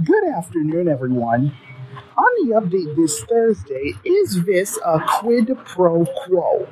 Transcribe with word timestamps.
Good 0.00 0.26
afternoon, 0.26 0.88
everyone. 0.88 1.54
On 2.16 2.48
the 2.48 2.54
update 2.54 2.96
this 2.96 3.22
Thursday, 3.24 3.92
is 4.06 4.42
this 4.44 4.78
a 4.82 4.98
quid 5.00 5.50
pro 5.66 6.06
quo? 6.06 6.66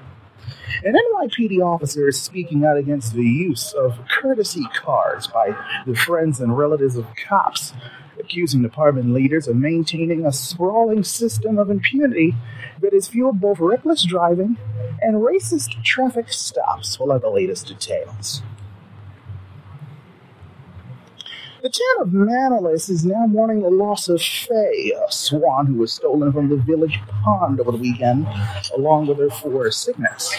An 0.84 0.94
NYPD 0.94 1.60
officer 1.62 2.08
is 2.08 2.18
speaking 2.18 2.64
out 2.64 2.78
against 2.78 3.12
the 3.12 3.22
use 3.22 3.74
of 3.74 3.98
courtesy 4.08 4.64
cards 4.74 5.26
by 5.26 5.54
the 5.86 5.94
friends 5.94 6.40
and 6.40 6.56
relatives 6.56 6.96
of 6.96 7.06
cops, 7.28 7.74
accusing 8.18 8.62
department 8.62 9.12
leaders 9.12 9.46
of 9.46 9.56
maintaining 9.56 10.24
a 10.24 10.32
sprawling 10.32 11.04
system 11.04 11.58
of 11.58 11.68
impunity 11.68 12.34
that 12.80 12.94
is 12.94 13.06
fueled 13.06 13.38
both 13.38 13.60
reckless 13.60 14.02
driving 14.02 14.56
and 15.02 15.16
racist 15.16 15.84
traffic 15.84 16.32
stops. 16.32 16.98
We'll 16.98 17.12
have 17.12 17.20
the 17.20 17.28
latest 17.28 17.66
details. 17.66 18.40
The 21.62 21.68
town 21.68 22.06
of 22.06 22.14
Manlius 22.14 22.88
is 22.88 23.04
now 23.04 23.26
mourning 23.26 23.60
the 23.60 23.68
loss 23.68 24.08
of 24.08 24.22
Faye, 24.22 24.92
a 24.96 25.12
swan 25.12 25.66
who 25.66 25.74
was 25.74 25.92
stolen 25.92 26.32
from 26.32 26.48
the 26.48 26.56
village 26.56 26.98
pond 27.22 27.60
over 27.60 27.72
the 27.72 27.76
weekend, 27.76 28.26
along 28.74 29.08
with 29.08 29.18
her 29.18 29.28
four 29.28 29.70
cygnets. 29.70 30.34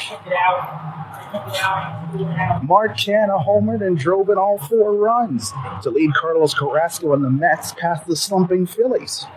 Mark 2.63 2.97
Canha 2.97 3.45
homered 3.45 3.85
and 3.85 3.99
drove 3.99 4.29
in 4.29 4.39
all 4.39 4.57
four 4.57 4.95
runs 4.95 5.53
to 5.83 5.91
lead 5.91 6.11
Carlos 6.15 6.55
Carrasco 6.55 7.13
and 7.13 7.23
the 7.23 7.29
Mets 7.29 7.73
past 7.73 8.07
the 8.07 8.15
slumping 8.15 8.65
Phillies. 8.65 9.27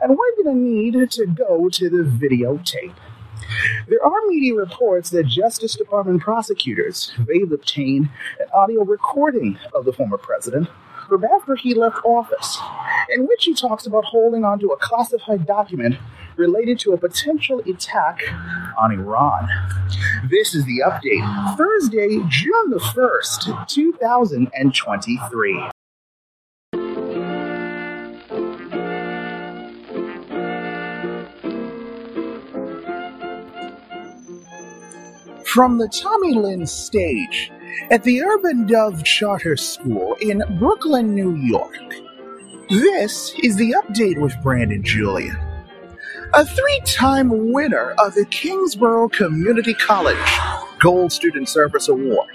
And 0.00 0.16
we're 0.16 0.42
going 0.42 0.56
to 0.56 0.62
need 0.62 1.10
to 1.10 1.26
go 1.26 1.68
to 1.68 1.90
the 1.90 2.02
videotape. 2.02 2.94
There 3.88 4.04
are 4.04 4.26
media 4.28 4.54
reports 4.54 5.10
that 5.10 5.26
Justice 5.26 5.76
Department 5.76 6.22
prosecutors 6.22 7.12
they've 7.18 7.50
obtained 7.50 8.08
an 8.38 8.46
audio 8.52 8.84
recording 8.84 9.58
of 9.74 9.84
the 9.84 9.92
former 9.92 10.18
president 10.18 10.68
from 11.08 11.24
after 11.24 11.56
he 11.56 11.74
left 11.74 11.98
office, 12.04 12.58
in 13.14 13.26
which 13.26 13.44
he 13.44 13.54
talks 13.54 13.86
about 13.86 14.04
holding 14.04 14.44
onto 14.44 14.70
a 14.70 14.76
classified 14.76 15.46
document 15.46 15.96
related 16.36 16.78
to 16.78 16.92
a 16.92 16.96
potential 16.96 17.60
attack 17.68 18.20
on 18.78 18.92
Iran. 18.92 19.48
This 20.30 20.54
is 20.54 20.64
the 20.64 20.82
update. 20.86 21.56
Thursday, 21.56 22.20
June 22.28 22.70
the 22.70 22.78
1st, 22.78 23.66
2023. 23.68 25.70
From 35.52 35.78
the 35.78 35.88
Tommy 35.88 36.34
Lynn 36.34 36.64
stage 36.64 37.50
at 37.90 38.04
the 38.04 38.22
Urban 38.22 38.68
Dove 38.68 39.02
Charter 39.02 39.56
School 39.56 40.14
in 40.20 40.44
Brooklyn, 40.60 41.12
New 41.12 41.34
York, 41.34 41.92
this 42.68 43.34
is 43.42 43.56
the 43.56 43.74
update 43.82 44.20
with 44.20 44.32
Brandon 44.44 44.80
Julien, 44.84 45.36
a 46.34 46.44
three 46.44 46.80
time 46.84 47.52
winner 47.52 47.96
of 47.98 48.14
the 48.14 48.26
Kingsborough 48.26 49.08
Community 49.08 49.74
College 49.74 50.16
Gold 50.78 51.10
Student 51.10 51.48
Service 51.48 51.88
Award. 51.88 52.30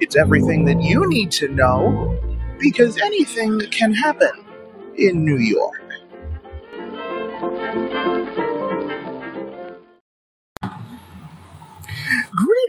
It's 0.00 0.16
everything 0.16 0.64
that 0.64 0.82
you 0.82 1.08
need 1.08 1.30
to 1.32 1.46
know 1.46 2.18
because 2.58 2.98
anything 2.98 3.60
can 3.70 3.94
happen 3.94 4.44
in 4.96 5.24
New 5.24 5.38
York. 5.38 5.81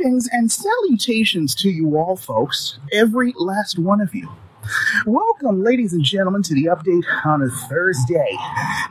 Greetings 0.03 0.27
and 0.33 0.51
salutations 0.51 1.55
to 1.55 1.69
you 1.69 1.95
all, 1.97 2.17
folks, 2.17 2.77
every 2.91 3.33
last 3.37 3.79
one 3.79 4.01
of 4.01 4.13
you. 4.13 4.29
Welcome, 5.05 5.63
ladies 5.63 5.93
and 5.93 6.03
gentlemen, 6.03 6.43
to 6.43 6.53
the 6.53 6.65
update 6.65 7.05
on 7.25 7.41
a 7.41 7.49
Thursday. 7.69 8.37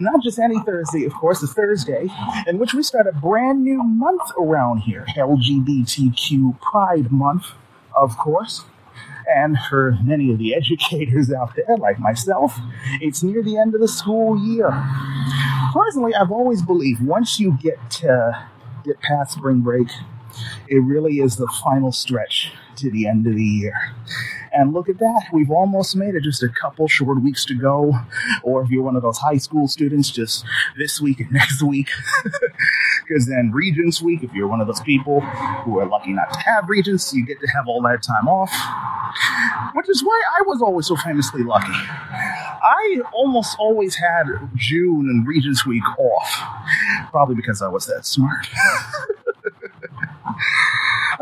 Not 0.00 0.22
just 0.22 0.38
any 0.38 0.58
Thursday, 0.60 1.05
of 1.05 1.12
course, 1.12 1.42
a 1.42 1.46
Thursday 1.46 2.08
in 2.46 2.58
which 2.58 2.73
we 2.73 2.83
start 2.83 3.06
a 3.06 3.12
brand 3.12 3.62
new 3.62 3.83
month 3.83 4.23
around 4.40 4.78
here 4.78 5.05
LGBTQ 5.14 6.58
Pride 6.62 7.12
Month, 7.12 7.44
of 7.94 8.17
course. 8.17 8.64
And 9.29 9.58
for 9.68 9.98
many 10.02 10.33
of 10.33 10.39
the 10.39 10.55
educators 10.55 11.30
out 11.30 11.55
there, 11.55 11.77
like 11.77 11.98
myself, 11.98 12.58
it's 13.02 13.23
near 13.23 13.42
the 13.42 13.58
end 13.58 13.74
of 13.74 13.83
the 13.83 13.89
school 13.89 14.42
year. 14.42 14.70
Personally, 15.74 16.14
I've 16.14 16.33
always 16.33 16.62
believed 16.62 17.05
once 17.05 17.39
you 17.39 17.58
get 17.61 17.90
to 18.00 18.48
get 18.83 18.98
past 19.00 19.34
spring 19.34 19.61
break, 19.61 19.89
it 20.68 20.78
really 20.78 21.20
is 21.20 21.36
the 21.36 21.50
final 21.62 21.92
stretch 21.92 22.52
to 22.76 22.90
the 22.90 23.06
end 23.06 23.26
of 23.26 23.34
the 23.34 23.44
year. 23.44 23.74
And 24.52 24.74
look 24.74 24.88
at 24.88 24.98
that, 24.98 25.24
we've 25.32 25.50
almost 25.50 25.96
made 25.96 26.14
it. 26.14 26.22
Just 26.22 26.42
a 26.42 26.48
couple 26.48 26.86
short 26.86 27.22
weeks 27.22 27.44
to 27.46 27.54
go. 27.54 27.94
Or 28.42 28.62
if 28.62 28.70
you're 28.70 28.82
one 28.82 28.96
of 28.96 29.02
those 29.02 29.18
high 29.18 29.38
school 29.38 29.66
students, 29.66 30.10
just 30.10 30.44
this 30.76 31.00
week 31.00 31.20
and 31.20 31.32
next 31.32 31.62
week. 31.62 31.88
Because 33.06 33.26
then 33.26 33.50
Regents 33.52 34.00
Week, 34.00 34.22
if 34.22 34.32
you're 34.32 34.46
one 34.46 34.60
of 34.60 34.66
those 34.66 34.80
people 34.80 35.20
who 35.20 35.78
are 35.78 35.86
lucky 35.86 36.12
not 36.12 36.32
to 36.32 36.38
have 36.38 36.68
Regents, 36.68 37.12
you 37.12 37.26
get 37.26 37.40
to 37.40 37.46
have 37.48 37.66
all 37.68 37.82
that 37.82 38.02
time 38.02 38.28
off. 38.28 38.50
Which 39.74 39.88
is 39.88 40.02
why 40.02 40.22
I 40.38 40.42
was 40.46 40.62
always 40.62 40.86
so 40.86 40.96
famously 40.96 41.42
lucky. 41.42 41.72
I 41.72 43.00
almost 43.12 43.56
always 43.58 43.96
had 43.96 44.24
June 44.54 45.08
and 45.10 45.26
Regents 45.26 45.66
Week 45.66 45.82
off. 45.98 46.42
Probably 47.10 47.34
because 47.34 47.60
I 47.60 47.68
was 47.68 47.86
that 47.86 48.06
smart. 48.06 48.46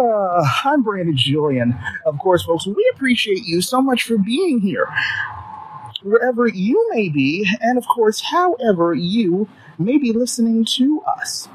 Uh, 0.01 0.43
I'm 0.65 0.83
Brandon 0.83 1.15
Julien. 1.15 1.79
Of 2.07 2.19
course, 2.19 2.43
folks, 2.45 2.67
we 2.67 2.91
appreciate 2.95 3.45
you 3.45 3.61
so 3.61 3.83
much 3.83 4.05
for 4.05 4.17
being 4.17 4.59
here. 4.61 4.89
Wherever 6.03 6.49
you 6.49 6.89
may 6.95 7.11
be, 7.11 7.47
and 7.61 7.77
of 7.77 7.87
course, 7.87 8.23
however 8.23 8.95
you 8.95 9.47
may 9.79 9.99
be 9.99 10.13
listening 10.13 10.65
to 10.77 11.03
us. 11.03 11.49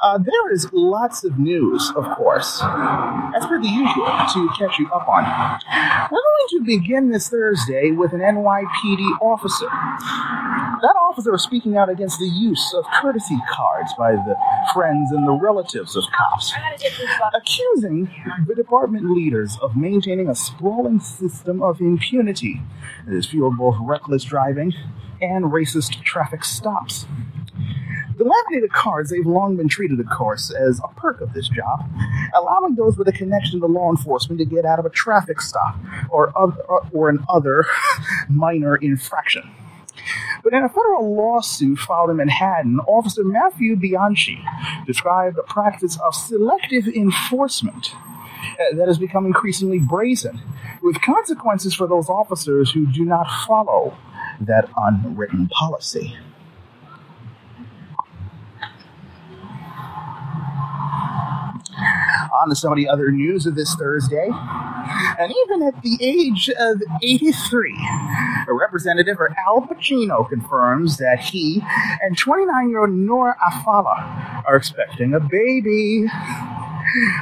Uh, 0.00 0.16
there 0.18 0.52
is 0.52 0.68
lots 0.72 1.24
of 1.24 1.38
news, 1.38 1.92
of 1.96 2.04
course, 2.16 2.60
as 2.62 3.44
per 3.46 3.60
the 3.60 3.68
usual, 3.68 4.06
to 4.32 4.48
catch 4.56 4.78
you 4.78 4.88
up 4.92 5.08
on. 5.08 5.24
We're 6.10 6.20
going 6.22 6.48
to 6.50 6.60
begin 6.64 7.10
this 7.10 7.28
Thursday 7.28 7.90
with 7.90 8.12
an 8.12 8.20
NYPD 8.20 9.20
officer. 9.20 9.66
That 10.80 10.94
officer 11.02 11.34
is 11.34 11.42
speaking 11.42 11.76
out 11.76 11.88
against 11.88 12.20
the 12.20 12.28
use 12.28 12.72
of 12.76 12.84
courtesy 13.00 13.36
cards 13.50 13.92
by 13.98 14.12
the 14.12 14.36
friends 14.72 15.10
and 15.10 15.26
the 15.26 15.32
relatives 15.32 15.96
of 15.96 16.04
cops, 16.16 16.52
accusing 17.34 18.08
the 18.46 18.54
department 18.54 19.10
leaders 19.10 19.58
of 19.60 19.76
maintaining 19.76 20.28
a 20.28 20.34
sprawling 20.36 21.00
system 21.00 21.60
of 21.60 21.80
impunity 21.80 22.62
that 23.04 23.14
has 23.14 23.26
fueled 23.26 23.58
both 23.58 23.76
reckless 23.80 24.22
driving 24.22 24.72
and 25.20 25.46
racist 25.46 26.00
traffic 26.04 26.44
stops. 26.44 27.06
The 28.18 28.24
laminated 28.24 28.72
cards, 28.72 29.10
they've 29.10 29.24
long 29.24 29.56
been 29.56 29.68
treated, 29.68 30.00
of 30.00 30.08
course, 30.10 30.50
as 30.50 30.80
a 30.80 30.88
perk 31.00 31.20
of 31.20 31.34
this 31.34 31.48
job, 31.48 31.88
allowing 32.34 32.74
those 32.74 32.96
with 32.96 33.06
a 33.06 33.12
connection 33.12 33.60
to 33.60 33.66
law 33.66 33.90
enforcement 33.90 34.40
to 34.40 34.44
get 34.44 34.64
out 34.64 34.80
of 34.80 34.86
a 34.86 34.90
traffic 34.90 35.40
stop 35.40 35.76
or, 36.10 36.36
other, 36.36 36.60
or 36.92 37.08
an 37.08 37.24
other 37.28 37.64
minor 38.28 38.74
infraction. 38.74 39.48
But 40.42 40.52
in 40.52 40.64
a 40.64 40.68
federal 40.68 41.14
lawsuit 41.14 41.78
filed 41.78 42.10
in 42.10 42.16
Manhattan, 42.16 42.80
Officer 42.80 43.22
Matthew 43.22 43.76
Bianchi 43.76 44.42
described 44.84 45.38
a 45.38 45.42
practice 45.42 45.96
of 46.00 46.12
selective 46.14 46.88
enforcement 46.88 47.94
uh, 47.94 48.76
that 48.76 48.88
has 48.88 48.98
become 48.98 49.26
increasingly 49.26 49.78
brazen, 49.78 50.40
with 50.82 51.00
consequences 51.02 51.72
for 51.72 51.86
those 51.86 52.08
officers 52.08 52.72
who 52.72 52.86
do 52.86 53.04
not 53.04 53.28
follow 53.46 53.96
that 54.40 54.68
unwritten 54.76 55.48
policy. 55.48 56.16
On 62.40 62.48
to 62.48 62.54
some 62.54 62.72
of 62.72 62.76
the 62.76 62.88
other 62.88 63.10
news 63.10 63.46
of 63.46 63.54
this 63.54 63.74
Thursday. 63.74 64.28
And 65.18 65.32
even 65.44 65.62
at 65.66 65.82
the 65.82 65.98
age 66.00 66.48
of 66.58 66.82
83, 67.02 67.76
a 68.48 68.52
representative 68.52 69.16
for 69.16 69.34
Al 69.46 69.62
Pacino 69.62 70.28
confirms 70.28 70.98
that 70.98 71.20
he 71.20 71.62
and 72.00 72.16
29 72.16 72.70
year 72.70 72.80
old 72.80 72.90
Noor 72.90 73.36
Alfallah 73.44 74.44
are 74.46 74.56
expecting 74.56 75.14
a 75.14 75.20
baby. 75.20 76.06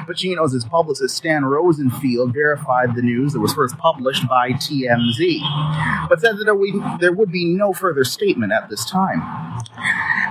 Pacino's 0.07 0.53
his 0.53 0.65
publicist 0.65 1.17
Stan 1.17 1.45
Rosenfield 1.45 2.33
verified 2.33 2.95
the 2.95 3.03
news 3.03 3.33
that 3.33 3.41
was 3.41 3.53
first 3.53 3.77
published 3.79 4.29
by 4.29 4.53
TMZ, 4.53 6.09
but 6.09 6.21
said 6.21 6.37
that 6.37 6.99
there 7.01 7.13
would 7.13 7.33
be 7.33 7.45
no 7.45 7.73
further 7.73 8.05
statement 8.05 8.53
at 8.53 8.69
this 8.69 8.89
time. 8.89 9.21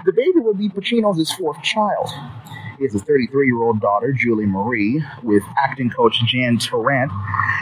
The 0.06 0.14
baby 0.14 0.40
would 0.40 0.58
be 0.58 0.70
Pacino's 0.70 1.32
fourth 1.32 1.62
child. 1.64 2.10
He 2.78 2.84
has 2.84 2.96
a 2.96 3.00
33 3.00 3.48
year 3.48 3.62
old 3.62 3.80
daughter, 3.80 4.12
Julie 4.12 4.46
Marie, 4.46 5.04
with 5.24 5.44
acting 5.58 5.90
coach 5.90 6.22
Jan 6.26 6.58
Tarrant, 6.58 7.12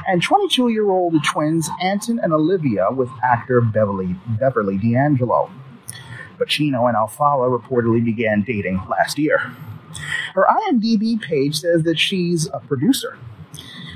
and 0.07 0.21
22 0.21 0.69
year 0.69 0.89
old 0.89 1.15
twins, 1.24 1.69
Anton 1.81 2.19
and 2.19 2.33
Olivia, 2.33 2.88
with 2.92 3.10
actor 3.24 3.62
Beverly, 3.62 4.15
Beverly 4.39 4.77
D'Angelo. 4.77 5.51
Pacino 6.39 6.88
and 6.88 6.98
Alfallah 6.98 7.48
reportedly 7.48 8.04
began 8.04 8.44
dating 8.44 8.81
last 8.89 9.18
year. 9.18 9.54
Her 10.33 10.45
IMDb 10.50 11.21
page 11.21 11.60
says 11.60 11.83
that 11.83 12.00
she's 12.00 12.48
a 12.48 12.60
producer. 12.60 13.18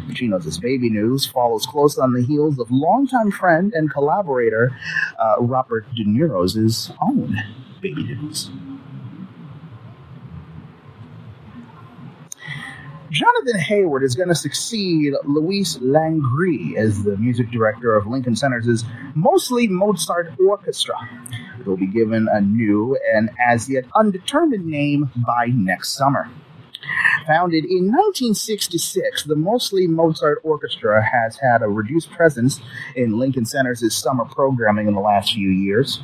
Pacino's 0.07 0.57
Baby 0.59 0.89
News 0.89 1.25
follows 1.25 1.65
close 1.65 1.97
on 1.97 2.13
the 2.13 2.23
heels 2.23 2.59
of 2.59 2.71
longtime 2.71 3.31
friend 3.31 3.73
and 3.73 3.91
collaborator 3.91 4.77
uh, 5.19 5.35
Robert 5.39 5.85
De 5.95 6.05
Niro's 6.05 6.91
own 7.01 7.37
Baby 7.81 8.03
News. 8.03 8.49
Jonathon 13.09 13.59
Heyward 13.59 14.04
is 14.04 14.15
going 14.15 14.27
to 14.27 14.36
succeed 14.36 15.13
Louis 15.24 15.77
Langrée 15.77 16.75
as 16.75 17.04
the 17.04 17.15
music 17.18 17.50
director 17.51 17.95
of 17.95 18.06
Lincoln 18.06 18.36
Center's 18.36 18.83
mostly 19.15 19.68
Mozart 19.68 20.33
Orchestra. 20.39 20.95
It 21.59 21.65
will 21.65 21.77
be 21.77 21.88
given 21.88 22.27
a 22.30 22.42
new 22.42 22.98
and 23.13 23.30
as 23.39 23.69
yet 23.69 23.86
undetermined 23.95 24.65
name 24.65 25.09
by 25.25 25.48
next 25.54 25.94
summer. 25.94 26.30
Founded 27.25 27.63
in 27.65 27.88
1966, 27.92 29.24
the 29.24 29.36
Mostly 29.36 29.88
Mozart 29.88 30.39
Orchestra 30.44 31.03
has 31.03 31.38
had 31.38 31.62
a 31.62 31.68
reduced 31.68 32.12
presence 32.12 32.62
in 32.95 33.19
Lincoln 33.19 33.45
Center's 33.45 33.83
summer 33.95 34.25
programming 34.25 34.88
in 34.88 34.94
the 34.94 35.01
last 35.01 35.33
few 35.33 35.50
years. 35.50 36.01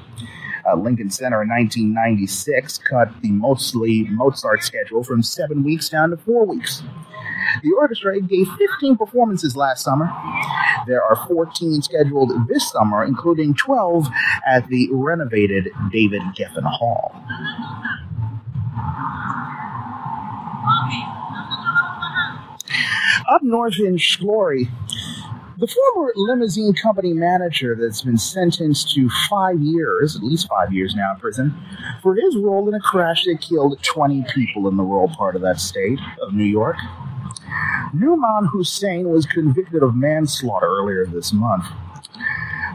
Uh, 0.65 0.75
Lincoln 0.75 1.09
Center 1.09 1.41
in 1.41 1.49
1996 1.49 2.77
cut 2.77 3.09
the 3.21 3.31
mostly 3.31 4.03
Mozart 4.09 4.63
schedule 4.63 5.03
from 5.03 5.21
seven 5.21 5.63
weeks 5.63 5.89
down 5.89 6.11
to 6.11 6.17
four 6.17 6.45
weeks. 6.45 6.83
The 7.61 7.71
orchestra 7.73 8.19
gave 8.21 8.47
15 8.57 8.97
performances 8.97 9.55
last 9.55 9.83
summer. 9.83 10.11
There 10.87 11.03
are 11.03 11.27
14 11.27 11.81
scheduled 11.81 12.47
this 12.47 12.71
summer, 12.71 13.03
including 13.03 13.53
12 13.55 14.07
at 14.47 14.67
the 14.69 14.89
renovated 14.91 15.69
David 15.91 16.21
Geffen 16.37 16.63
Hall. 16.63 17.13
Up 23.29 23.41
north 23.43 23.79
in 23.79 23.97
Schoharie, 23.97 24.69
the 25.63 25.73
former 25.93 26.11
limousine 26.17 26.73
company 26.73 27.13
manager 27.13 27.73
that's 27.73 28.01
been 28.01 28.17
sentenced 28.17 28.93
to 28.93 29.09
five 29.29 29.61
years, 29.61 30.13
at 30.13 30.21
least 30.21 30.49
five 30.49 30.73
years 30.73 30.93
now 30.93 31.13
in 31.13 31.19
prison, 31.21 31.55
for 32.01 32.15
his 32.15 32.35
role 32.35 32.67
in 32.67 32.73
a 32.73 32.81
crash 32.81 33.23
that 33.23 33.39
killed 33.39 33.81
20 33.81 34.25
people 34.35 34.67
in 34.67 34.75
the 34.75 34.83
rural 34.83 35.07
part 35.07 35.37
of 35.37 35.41
that 35.41 35.61
state 35.61 35.99
of 36.21 36.33
New 36.33 36.43
York. 36.43 36.75
Nauman 37.95 38.49
Hussain 38.49 39.07
was 39.07 39.25
convicted 39.25 39.83
of 39.83 39.95
manslaughter 39.95 40.67
earlier 40.67 41.05
this 41.05 41.31
month. 41.31 41.63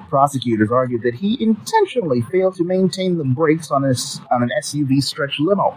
Prosecutors 0.08 0.70
argued 0.72 1.02
that 1.02 1.12
he 1.12 1.36
intentionally 1.42 2.22
failed 2.22 2.54
to 2.54 2.64
maintain 2.64 3.18
the 3.18 3.24
brakes 3.24 3.70
on, 3.70 3.82
his, 3.82 4.18
on 4.30 4.42
an 4.42 4.50
SUV 4.62 5.02
stretch 5.02 5.38
limo 5.38 5.76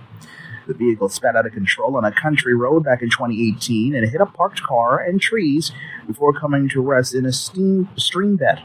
the 0.67 0.73
vehicle 0.73 1.09
sped 1.09 1.35
out 1.35 1.45
of 1.45 1.53
control 1.53 1.95
on 1.97 2.05
a 2.05 2.11
country 2.11 2.55
road 2.55 2.83
back 2.83 3.01
in 3.01 3.09
2018 3.09 3.95
and 3.95 4.09
hit 4.09 4.21
a 4.21 4.25
parked 4.25 4.61
car 4.61 4.99
and 4.99 5.21
trees 5.21 5.71
before 6.07 6.33
coming 6.33 6.69
to 6.69 6.81
rest 6.81 7.13
in 7.13 7.25
a 7.25 7.31
steam 7.31 7.89
stream 7.97 8.35
bed. 8.35 8.61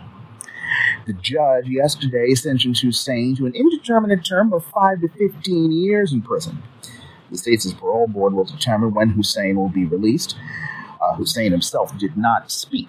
The 1.07 1.13
judge 1.13 1.69
yesterday 1.69 2.35
sentenced 2.35 2.83
Hussain 2.83 3.37
to 3.37 3.47
an 3.47 3.55
indeterminate 3.55 4.25
term 4.25 4.53
of 4.53 4.65
5 4.65 5.01
to 5.03 5.09
15 5.09 5.73
years 5.73 6.13
in 6.13 6.23
prison. 6.23 6.63
The 7.31 7.39
state's 7.39 7.73
parole 7.73 8.09
board 8.09 8.35
will 8.35 8.45
determine 8.45 8.95
when 8.95 9.11
Hussain 9.11 9.57
will 9.57 9.69
be 9.69 9.85
released. 9.85 10.37
Uh, 11.01 11.15
Hussain 11.15 11.53
himself 11.53 11.97
did 11.99 12.17
not 12.17 12.51
speak 12.51 12.89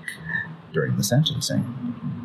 during 0.74 0.96
the 0.98 1.04
sentencing. 1.04 2.17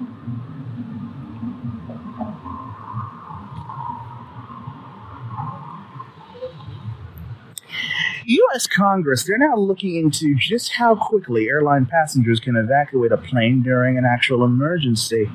U.S. 8.25 8.67
Congress, 8.67 9.25
they're 9.25 9.39
now 9.39 9.57
looking 9.57 9.97
into 9.97 10.35
just 10.37 10.73
how 10.73 10.95
quickly 10.95 11.49
airline 11.49 11.87
passengers 11.87 12.41
can 12.41 12.57
evacuate 12.57 13.13
a 13.13 13.17
plane 13.17 13.63
during 13.63 13.99
an 13.99 14.05
actual 14.05 14.45
emergency. 14.45 15.31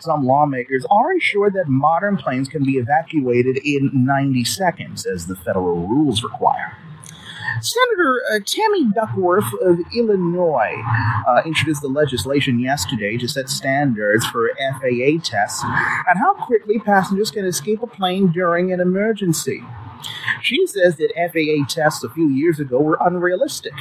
Some 0.00 0.24
lawmakers 0.24 0.84
aren't 0.90 1.22
sure 1.22 1.50
that 1.50 1.68
modern 1.68 2.16
planes 2.16 2.48
can 2.48 2.64
be 2.64 2.72
evacuated 2.72 3.58
in 3.58 3.90
90 3.92 4.44
seconds, 4.44 5.06
as 5.06 5.26
the 5.26 5.36
federal 5.36 5.86
rules 5.86 6.22
require. 6.22 6.76
Senator 7.60 8.22
uh, 8.32 8.40
Tammy 8.44 8.90
Duckworth 8.92 9.52
of 9.60 9.78
Illinois 9.94 10.82
uh, 11.28 11.42
introduced 11.44 11.82
the 11.82 11.88
legislation 11.88 12.58
yesterday 12.58 13.16
to 13.18 13.28
set 13.28 13.48
standards 13.48 14.26
for 14.26 14.50
FAA 14.58 15.22
tests 15.22 15.62
and 15.62 16.18
how 16.18 16.34
quickly 16.34 16.78
passengers 16.78 17.30
can 17.30 17.44
escape 17.44 17.82
a 17.82 17.86
plane 17.86 18.28
during 18.32 18.72
an 18.72 18.80
emergency. 18.80 19.62
She 20.42 20.66
says 20.66 20.96
that 20.96 21.12
FAA 21.14 21.66
tests 21.72 22.02
a 22.04 22.10
few 22.10 22.28
years 22.28 22.58
ago 22.60 22.80
were 22.80 22.98
unrealistic 23.00 23.72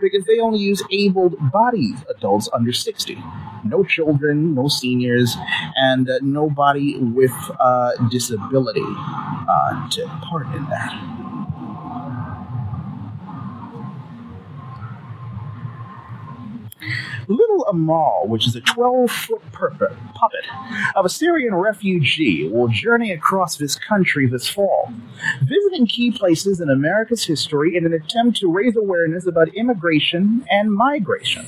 because 0.00 0.24
they 0.24 0.38
only 0.38 0.58
use 0.58 0.82
able 0.90 1.30
bodied 1.30 1.96
adults 2.08 2.48
under 2.52 2.72
60. 2.72 3.18
No 3.64 3.82
children, 3.82 4.54
no 4.54 4.68
seniors, 4.68 5.36
and 5.76 6.08
uh, 6.08 6.18
nobody 6.22 6.98
with 6.98 7.32
uh, 7.58 7.92
disability 8.10 8.84
uh, 8.84 9.88
to 9.90 10.06
part 10.28 10.46
in 10.54 10.64
that. 10.68 11.53
Little 17.28 17.64
Amal, 17.66 18.24
which 18.26 18.46
is 18.46 18.56
a 18.56 18.60
12 18.60 19.10
foot 19.10 19.42
puppet 19.52 20.44
of 20.94 21.04
a 21.04 21.08
Syrian 21.08 21.54
refugee, 21.54 22.48
will 22.48 22.68
journey 22.68 23.12
across 23.12 23.56
this 23.56 23.76
country 23.76 24.26
this 24.26 24.48
fall, 24.48 24.92
visiting 25.42 25.86
key 25.86 26.10
places 26.10 26.60
in 26.60 26.70
America's 26.70 27.24
history 27.24 27.76
in 27.76 27.86
an 27.86 27.92
attempt 27.92 28.38
to 28.38 28.52
raise 28.52 28.76
awareness 28.76 29.26
about 29.26 29.48
immigration 29.48 30.44
and 30.50 30.72
migration. 30.72 31.46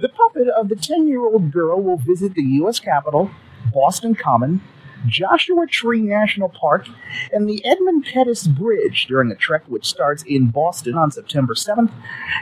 The 0.00 0.08
puppet 0.08 0.48
of 0.48 0.68
the 0.68 0.76
10 0.76 1.06
year 1.06 1.20
old 1.20 1.52
girl 1.52 1.80
will 1.80 1.98
visit 1.98 2.34
the 2.34 2.42
U.S. 2.42 2.80
Capitol, 2.80 3.30
Boston 3.72 4.14
Common, 4.14 4.60
Joshua 5.06 5.66
Tree 5.66 6.00
National 6.00 6.48
Park, 6.48 6.86
and 7.32 7.48
the 7.48 7.64
Edmund 7.64 8.06
Pettus 8.12 8.46
Bridge 8.46 9.06
during 9.06 9.30
a 9.30 9.36
trek 9.36 9.62
which 9.66 9.86
starts 9.86 10.22
in 10.24 10.48
Boston 10.48 10.94
on 10.94 11.10
September 11.10 11.54
7th 11.54 11.92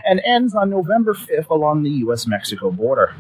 and 0.04 0.20
ends 0.24 0.54
on 0.54 0.70
November 0.70 1.14
5th 1.14 1.48
along 1.50 1.82
the 1.82 1.90
U.S. 1.90 2.26
Mexico 2.26 2.70
border. 2.70 3.14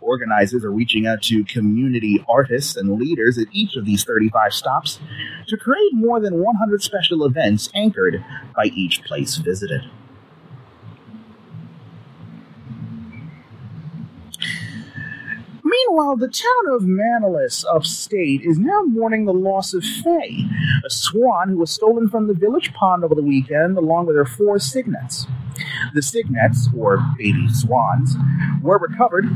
Organizers 0.00 0.64
are 0.64 0.70
reaching 0.70 1.06
out 1.06 1.22
to 1.22 1.44
community 1.44 2.24
artists 2.28 2.76
and 2.76 2.98
leaders 2.98 3.38
at 3.38 3.46
each 3.52 3.76
of 3.76 3.84
these 3.84 4.04
35 4.04 4.52
stops 4.52 5.00
to 5.48 5.56
create 5.56 5.92
more 5.92 6.20
than 6.20 6.38
100 6.38 6.82
special 6.82 7.24
events 7.24 7.70
anchored 7.74 8.24
by 8.54 8.66
each 8.66 9.02
place 9.04 9.36
visited. 9.36 9.82
Meanwhile, 15.88 16.16
the 16.16 16.28
town 16.28 16.74
of 16.74 16.82
Manlius, 16.82 17.64
upstate, 17.64 18.42
is 18.42 18.58
now 18.58 18.82
mourning 18.82 19.24
the 19.24 19.32
loss 19.32 19.72
of 19.72 19.84
Faye, 19.84 20.44
a 20.84 20.90
swan 20.90 21.48
who 21.48 21.58
was 21.58 21.70
stolen 21.70 22.08
from 22.08 22.26
the 22.26 22.34
village 22.34 22.72
pond 22.72 23.04
over 23.04 23.14
the 23.14 23.22
weekend 23.22 23.78
along 23.78 24.06
with 24.06 24.16
her 24.16 24.24
four 24.24 24.58
cygnets. 24.58 25.26
The 25.94 26.02
cygnets, 26.02 26.68
or 26.76 26.98
baby 27.16 27.46
swans, 27.52 28.16
were 28.62 28.78
recovered, 28.78 29.26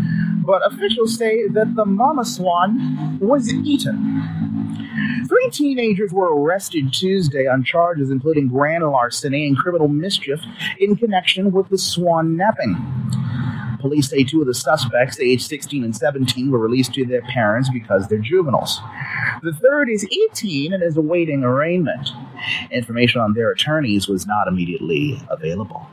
but 0.45 0.67
officials 0.67 1.17
say 1.17 1.47
that 1.49 1.77
the 1.77 1.85
mama 1.85 2.25
swan 2.25 3.19
was 3.21 3.53
eaten. 3.53 5.25
Three 5.29 5.51
teenagers 5.51 6.13
were 6.13 6.35
arrested 6.35 6.93
Tuesday 6.93 7.47
on 7.47 7.63
charges 7.63 8.11
including 8.11 8.49
grand 8.49 8.83
larceny 8.85 9.47
and 9.47 9.57
criminal 9.57 9.89
mischief 9.89 10.41
in 10.81 10.97
connection 10.97 11.53
with 11.53 11.69
the 11.69 11.79
swan 11.79 12.37
napping. 12.37 12.75
Police 13.81 14.09
say 14.09 14.25
two 14.25 14.41
of 14.41 14.47
the 14.47 14.55
suspects, 14.55 15.19
aged 15.19 15.47
16 15.47 15.85
and 15.85 15.97
17, 15.97 16.51
were 16.51 16.59
released 16.59 16.95
to 16.95 17.05
their 17.05 17.23
parents 17.23 17.71
because 17.73 18.09
they're 18.09 18.19
juveniles. 18.19 18.81
The 19.43 19.53
third 19.53 19.89
is 19.89 20.07
18 20.33 20.73
and 20.73 20.83
is 20.83 20.97
awaiting 20.97 21.43
arraignment. 21.43 22.11
Information 22.71 23.21
on 23.21 23.35
their 23.35 23.51
attorneys 23.51 24.09
was 24.09 24.27
not 24.27 24.49
immediately 24.49 25.21
available. 25.31 25.87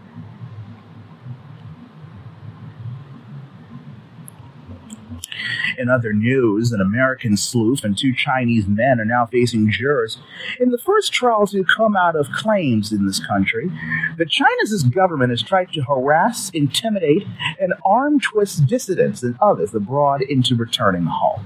In 5.77 5.89
other 5.89 6.13
news, 6.13 6.72
an 6.72 6.82
American 6.82 7.38
sleuth 7.38 7.84
and 7.84 7.98
two 7.98 8.13
Chinese 8.13 8.67
men 8.67 9.00
are 9.00 9.06
now 9.06 9.25
facing 9.25 9.70
jurors 9.70 10.17
in 10.60 10.72
the 10.72 10.77
first 10.77 11.13
trial 11.13 11.46
to 11.48 11.63
come 11.63 11.96
out 11.96 12.15
of 12.15 12.32
claims 12.32 12.91
in 12.91 13.06
this 13.06 13.25
country 13.25 13.72
that 14.17 14.29
China's 14.29 14.84
government 14.84 15.32
has 15.32 15.41
tried 15.41 15.72
to 15.74 15.82
harass, 15.82 16.50
intimidate, 16.51 17.25
and 17.60 17.74
arm 17.86 18.20
twist 18.20 18.65
dissidents 18.67 19.24
and 19.24 19.38
others 19.41 19.74
abroad 19.74 20.22
into 20.22 20.56
returning 20.56 21.03
home. 21.03 21.46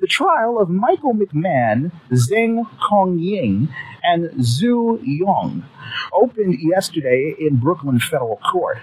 The 0.00 0.08
trial 0.08 0.58
of 0.58 0.68
Michael 0.68 1.14
McMahon, 1.14 1.92
Zheng 2.10 2.68
Congying, 2.80 3.68
and 4.02 4.30
Zhu 4.40 5.00
Yong 5.04 5.64
opened 6.12 6.58
yesterday 6.60 7.34
in 7.38 7.56
Brooklyn 7.56 8.00
Federal 8.00 8.40
Court. 8.50 8.78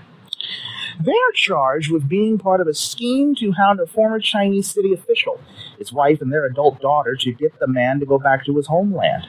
They 0.99 1.11
are 1.11 1.31
charged 1.33 1.89
with 1.91 2.09
being 2.09 2.37
part 2.37 2.59
of 2.59 2.67
a 2.67 2.73
scheme 2.73 3.33
to 3.35 3.53
hound 3.53 3.79
a 3.79 3.87
former 3.87 4.19
Chinese 4.19 4.69
city 4.69 4.93
official, 4.93 5.39
his 5.77 5.93
wife, 5.93 6.21
and 6.21 6.31
their 6.31 6.45
adult 6.45 6.81
daughter 6.81 7.15
to 7.15 7.31
get 7.31 7.57
the 7.59 7.67
man 7.67 8.01
to 8.01 8.05
go 8.05 8.19
back 8.19 8.45
to 8.45 8.57
his 8.57 8.67
homeland. 8.67 9.27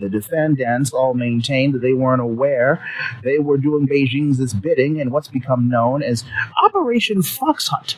The 0.00 0.08
defendants 0.08 0.92
all 0.92 1.14
maintained 1.14 1.74
that 1.74 1.82
they 1.82 1.92
weren't 1.92 2.22
aware 2.22 2.84
they 3.22 3.38
were 3.38 3.58
doing 3.58 3.86
Beijing's 3.86 4.54
bidding 4.54 4.98
in 4.98 5.10
what's 5.10 5.28
become 5.28 5.68
known 5.68 6.02
as 6.02 6.24
Operation 6.64 7.22
Fox 7.22 7.68
Hunt. 7.68 7.96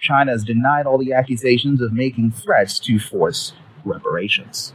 China 0.00 0.32
has 0.32 0.44
denied 0.44 0.86
all 0.86 0.98
the 0.98 1.12
accusations 1.12 1.80
of 1.80 1.92
making 1.92 2.32
threats 2.32 2.78
to 2.80 2.98
force 2.98 3.52
reparations. 3.84 4.72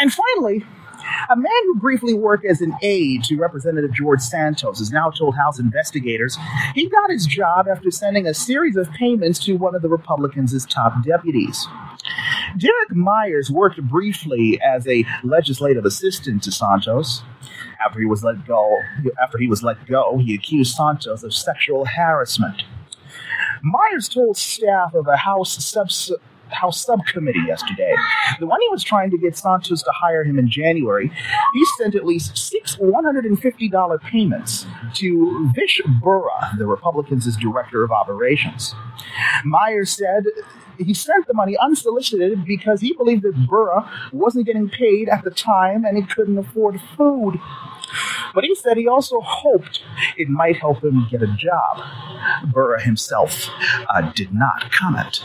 And 0.00 0.12
finally, 0.12 0.64
a 1.30 1.36
man 1.36 1.62
who 1.64 1.78
briefly 1.78 2.14
worked 2.14 2.44
as 2.44 2.60
an 2.60 2.74
aide 2.82 3.24
to 3.24 3.36
Representative 3.36 3.92
George 3.92 4.20
Santos 4.20 4.78
has 4.78 4.90
now 4.90 5.10
told 5.10 5.36
House 5.36 5.58
investigators 5.58 6.38
he 6.74 6.88
got 6.88 7.10
his 7.10 7.26
job 7.26 7.66
after 7.68 7.90
sending 7.90 8.26
a 8.26 8.34
series 8.34 8.76
of 8.76 8.90
payments 8.92 9.38
to 9.40 9.54
one 9.54 9.74
of 9.74 9.82
the 9.82 9.88
Republicans' 9.88 10.66
top 10.66 11.04
deputies. 11.04 11.66
Derek 12.56 12.94
Myers 12.94 13.50
worked 13.50 13.82
briefly 13.82 14.60
as 14.62 14.86
a 14.86 15.04
legislative 15.22 15.84
assistant 15.84 16.42
to 16.44 16.52
Santos. 16.52 17.22
After 17.84 18.00
he 18.00 18.06
was 18.06 18.24
let 18.24 18.46
go, 18.46 18.78
after 19.22 19.38
he 19.38 19.46
was 19.46 19.62
let 19.62 19.86
go, 19.86 20.18
he 20.18 20.34
accused 20.34 20.74
Santos 20.74 21.22
of 21.22 21.34
sexual 21.34 21.84
harassment. 21.84 22.62
Myers 23.62 24.08
told 24.08 24.36
staff 24.36 24.94
of 24.94 25.06
a 25.06 25.16
House 25.16 25.64
subs- 25.64 26.12
House 26.50 26.84
subcommittee 26.84 27.42
yesterday 27.46 27.94
The 28.40 28.46
one 28.46 28.60
he 28.60 28.68
was 28.68 28.82
trying 28.82 29.10
to 29.10 29.18
get 29.18 29.36
Santos 29.36 29.82
to 29.82 29.90
hire 29.92 30.24
him 30.24 30.38
in 30.38 30.48
January, 30.48 31.08
he 31.08 31.64
sent 31.78 31.94
at 31.94 32.04
least 32.04 32.36
six 32.36 32.76
$150 32.76 34.00
payments 34.02 34.66
to 34.94 35.50
Vish 35.54 35.80
Burra, 36.02 36.56
the 36.58 36.66
Republicans' 36.66 37.36
director 37.36 37.82
of 37.84 37.90
operations. 37.90 38.74
Myers 39.44 39.90
said 39.90 40.24
he 40.78 40.94
sent 40.94 41.26
the 41.26 41.34
money 41.34 41.56
unsolicited 41.56 42.44
because 42.44 42.80
he 42.80 42.92
believed 42.92 43.22
that 43.22 43.48
Burra 43.48 43.90
wasn't 44.12 44.46
getting 44.46 44.68
paid 44.68 45.08
at 45.08 45.24
the 45.24 45.30
time 45.30 45.84
and 45.84 45.96
he 45.96 46.04
couldn't 46.04 46.38
afford 46.38 46.80
food. 46.96 47.40
But 48.34 48.44
he 48.44 48.54
said 48.54 48.76
he 48.76 48.86
also 48.86 49.20
hoped 49.20 49.82
it 50.16 50.28
might 50.28 50.56
help 50.56 50.84
him 50.84 51.06
get 51.10 51.22
a 51.22 51.26
job. 51.26 51.82
Burra 52.52 52.80
himself 52.82 53.48
uh, 53.88 54.12
did 54.12 54.32
not 54.32 54.70
comment. 54.70 55.24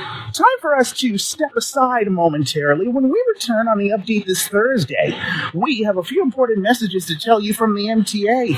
Time 0.33 0.45
for 0.61 0.77
us 0.77 0.93
to 0.93 1.17
step 1.17 1.51
aside 1.57 2.07
momentarily. 2.07 2.87
When 2.87 3.09
we 3.09 3.23
return 3.33 3.67
on 3.67 3.77
the 3.77 3.89
update 3.89 4.25
this 4.25 4.47
Thursday, 4.47 5.13
we 5.53 5.83
have 5.83 5.97
a 5.97 6.03
few 6.03 6.21
important 6.21 6.59
messages 6.59 7.05
to 7.07 7.19
tell 7.19 7.41
you 7.41 7.53
from 7.53 7.75
the 7.75 7.87
MTA. 7.87 8.55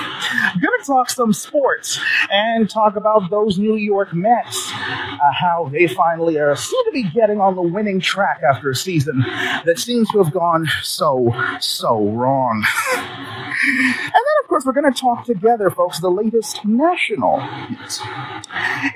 Gonna 0.61 0.83
talk 0.85 1.09
some 1.09 1.33
sports 1.33 1.99
and 2.29 2.69
talk 2.69 2.95
about 2.95 3.31
those 3.31 3.57
New 3.57 3.75
York 3.75 4.13
Mets, 4.13 4.71
uh, 4.71 5.17
how 5.33 5.69
they 5.71 5.87
finally 5.87 6.37
are 6.37 6.55
seem 6.55 6.85
to 6.85 6.91
be 6.91 7.03
getting 7.09 7.41
on 7.41 7.55
the 7.55 7.61
winning 7.61 7.99
track 7.99 8.41
after 8.47 8.69
a 8.69 8.75
season 8.75 9.21
that 9.65 9.79
seems 9.79 10.07
to 10.11 10.21
have 10.21 10.31
gone 10.31 10.67
so 10.83 11.33
so 11.59 12.07
wrong. 12.09 12.63
And 13.65 14.13
then, 14.13 14.35
of 14.43 14.49
course, 14.49 14.65
we're 14.65 14.73
going 14.73 14.91
to 14.91 14.99
talk 14.99 15.25
together, 15.25 15.69
folks, 15.69 15.99
the 15.99 16.09
latest 16.09 16.65
national. 16.65 17.39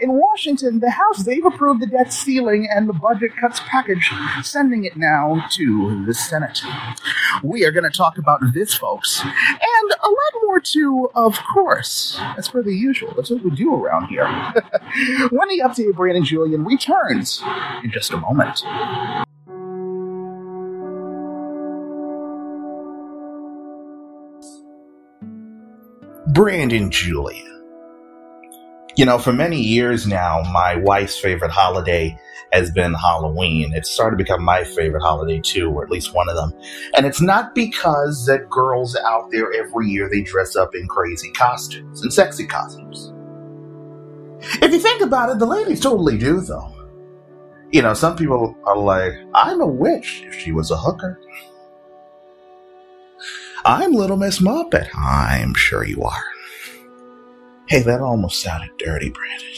In 0.01 0.13
Washington, 0.13 0.79
the 0.79 0.89
House, 0.89 1.24
they've 1.24 1.46
approved 1.46 1.81
the 1.81 1.88
debt 1.88 2.12
ceiling 2.12 2.66
and 2.69 2.88
the 2.88 2.93
budget 2.93 3.36
cuts 3.36 3.59
package, 3.67 4.12
sending 4.41 4.86
it 4.86 4.97
now 4.97 5.45
to 5.51 6.05
the 6.05 6.13
Senate. 6.13 6.62
We 7.43 7.65
are 7.65 7.71
going 7.71 7.89
to 7.89 7.95
talk 7.95 8.17
about 8.17 8.39
this, 8.53 8.74
folks, 8.74 9.21
and 9.24 9.91
a 10.03 10.07
lot 10.07 10.41
more 10.43 10.59
too, 10.59 11.09
of 11.15 11.39
course, 11.53 12.17
That's 12.36 12.50
per 12.50 12.62
the 12.62 12.74
usual. 12.74 13.13
That's 13.15 13.29
what 13.29 13.43
we 13.43 13.51
do 13.51 13.74
around 13.74 14.07
here. 14.07 14.25
when 15.31 15.47
the 15.50 15.62
update 15.65 15.95
Brandon 15.95 16.24
Julien 16.24 16.63
returns 16.63 17.41
in 17.83 17.91
just 17.91 18.12
a 18.12 18.17
moment. 18.17 18.63
Brandon 26.33 26.91
Julien. 26.91 27.56
You 28.97 29.05
know, 29.05 29.19
for 29.19 29.31
many 29.31 29.61
years 29.61 30.07
now, 30.07 30.41
my 30.51 30.75
wife's 30.75 31.19
favorite 31.19 31.51
holiday 31.51 32.17
has 32.51 32.71
been 32.71 32.95
Halloween. 32.95 33.71
It's 33.75 33.91
started 33.91 34.17
to 34.17 34.23
become 34.23 34.43
my 34.43 34.63
favorite 34.63 35.01
holiday 35.01 35.39
too, 35.39 35.69
or 35.69 35.83
at 35.83 35.91
least 35.91 36.15
one 36.15 36.27
of 36.27 36.35
them. 36.35 36.51
And 36.95 37.05
it's 37.05 37.21
not 37.21 37.53
because 37.53 38.25
that 38.25 38.49
girls 38.49 38.95
out 38.95 39.29
there 39.29 39.53
every 39.53 39.87
year 39.87 40.09
they 40.09 40.23
dress 40.23 40.55
up 40.55 40.73
in 40.73 40.87
crazy 40.87 41.31
costumes 41.33 42.01
and 42.01 42.11
sexy 42.11 42.47
costumes. 42.47 43.13
If 44.63 44.71
you 44.71 44.79
think 44.79 45.03
about 45.03 45.29
it, 45.29 45.37
the 45.37 45.45
ladies 45.45 45.79
totally 45.79 46.17
do 46.17 46.41
though. 46.41 46.73
You 47.71 47.83
know, 47.83 47.93
some 47.93 48.15
people 48.15 48.57
are 48.63 48.79
like, 48.79 49.13
I'm 49.35 49.61
a 49.61 49.67
witch 49.67 50.23
if 50.25 50.33
she 50.33 50.51
was 50.51 50.71
a 50.71 50.77
hooker. 50.77 51.21
I'm 53.63 53.91
Little 53.91 54.17
Miss 54.17 54.39
Muppet. 54.39 54.89
I'm 54.95 55.53
sure 55.53 55.85
you 55.85 56.01
are. 56.01 56.23
Hey, 57.67 57.81
that 57.81 58.00
almost 58.00 58.41
sounded 58.41 58.69
dirty, 58.77 59.09
Brandon. 59.09 59.50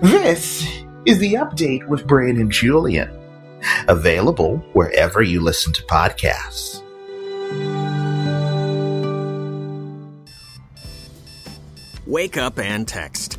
This 0.00 0.64
is 1.04 1.18
the 1.18 1.34
update 1.34 1.88
with 1.88 2.06
Brandon 2.06 2.48
Julien, 2.48 3.10
available 3.88 4.58
wherever 4.72 5.22
you 5.22 5.40
listen 5.40 5.72
to 5.72 5.82
podcasts. 5.86 6.82
Wake 12.06 12.36
up 12.36 12.60
and 12.60 12.86
text. 12.86 13.38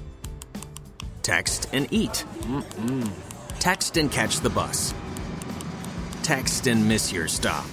Text 1.23 1.69
and 1.71 1.87
eat. 1.91 2.25
Mm-mm. 2.41 3.09
Text 3.59 3.95
and 3.95 4.11
catch 4.11 4.41
the 4.41 4.49
bus. 4.49 4.93
Text 6.23 6.67
and 6.67 6.89
miss 6.89 7.13
your 7.13 7.29
stop. 7.29 7.67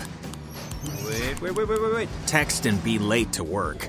Wait, 1.04 1.40
wait, 1.40 1.56
wait, 1.56 1.68
wait, 1.68 1.82
wait, 1.82 1.94
wait. 1.94 2.08
Text 2.26 2.66
and 2.66 2.82
be 2.84 3.00
late 3.00 3.32
to 3.32 3.42
work. 3.42 3.88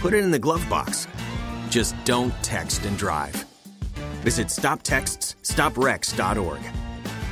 Put 0.00 0.14
it 0.14 0.24
in 0.24 0.30
the 0.30 0.38
glove 0.38 0.66
box. 0.70 1.06
Just 1.68 1.94
don't 2.04 2.32
text 2.42 2.86
and 2.86 2.96
drive. 2.96 3.44
Visit 4.22 4.46
stoptextsstopwrecks.org. 4.46 6.60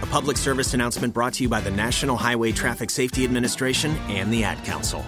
A 0.02 0.06
public 0.06 0.36
service 0.36 0.74
announcement 0.74 1.14
brought 1.14 1.32
to 1.34 1.42
you 1.42 1.48
by 1.48 1.60
the 1.60 1.70
National 1.70 2.16
Highway 2.16 2.52
Traffic 2.52 2.90
Safety 2.90 3.24
Administration 3.24 3.92
and 4.08 4.30
the 4.30 4.44
Ad 4.44 4.62
Council. 4.64 5.02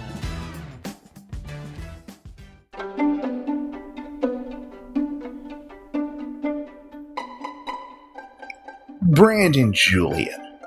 Brandon 9.03 9.71
Julien. 9.71 10.57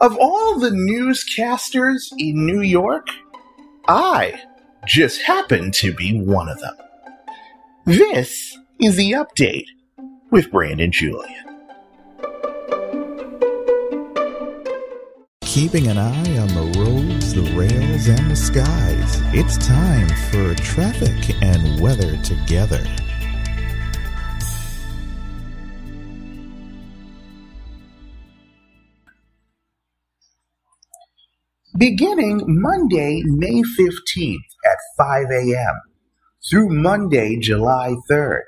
Of 0.00 0.16
all 0.18 0.58
the 0.58 0.70
newscasters 0.70 2.10
in 2.18 2.46
New 2.46 2.62
York, 2.62 3.08
I 3.86 4.40
just 4.86 5.22
happen 5.22 5.70
to 5.70 5.94
be 5.94 6.20
one 6.20 6.48
of 6.48 6.60
them. 6.60 6.74
This 7.84 8.56
is 8.80 8.96
the 8.96 9.12
update 9.12 9.66
with 10.30 10.50
Brandon 10.50 10.90
Julien. 10.90 11.38
Keeping 15.42 15.86
an 15.86 15.98
eye 15.98 16.38
on 16.38 16.48
the 16.48 16.72
roads, 16.78 17.34
the 17.34 17.42
rails, 17.54 18.08
and 18.08 18.30
the 18.30 18.36
skies, 18.36 19.20
it's 19.34 19.58
time 19.58 20.08
for 20.30 20.54
traffic 20.62 21.36
and 21.42 21.80
weather 21.80 22.16
together. 22.22 22.82
Beginning 31.78 32.42
Monday, 32.46 33.22
May 33.24 33.62
15th 33.78 34.38
at 34.72 34.78
5 34.96 35.30
a.m. 35.30 35.80
through 36.48 36.70
Monday, 36.70 37.36
July 37.36 37.94
3rd, 38.10 38.42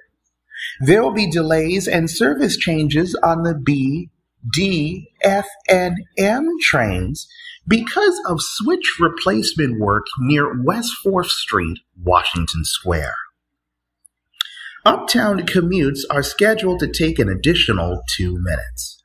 there 0.80 1.02
will 1.02 1.12
be 1.12 1.30
delays 1.30 1.86
and 1.86 2.10
service 2.10 2.56
changes 2.56 3.14
on 3.22 3.42
the 3.42 3.54
B, 3.54 4.10
D, 4.52 5.10
F, 5.22 5.46
and 5.68 5.98
M 6.18 6.48
trains 6.60 7.26
because 7.66 8.20
of 8.26 8.38
switch 8.40 8.96
replacement 9.00 9.80
work 9.80 10.06
near 10.18 10.62
West 10.62 10.92
4th 11.04 11.30
Street, 11.30 11.78
Washington 12.02 12.64
Square. 12.64 13.14
Uptown 14.84 15.40
commutes 15.40 16.00
are 16.10 16.22
scheduled 16.22 16.80
to 16.80 16.92
take 16.92 17.18
an 17.18 17.30
additional 17.30 18.02
two 18.16 18.36
minutes. 18.42 19.02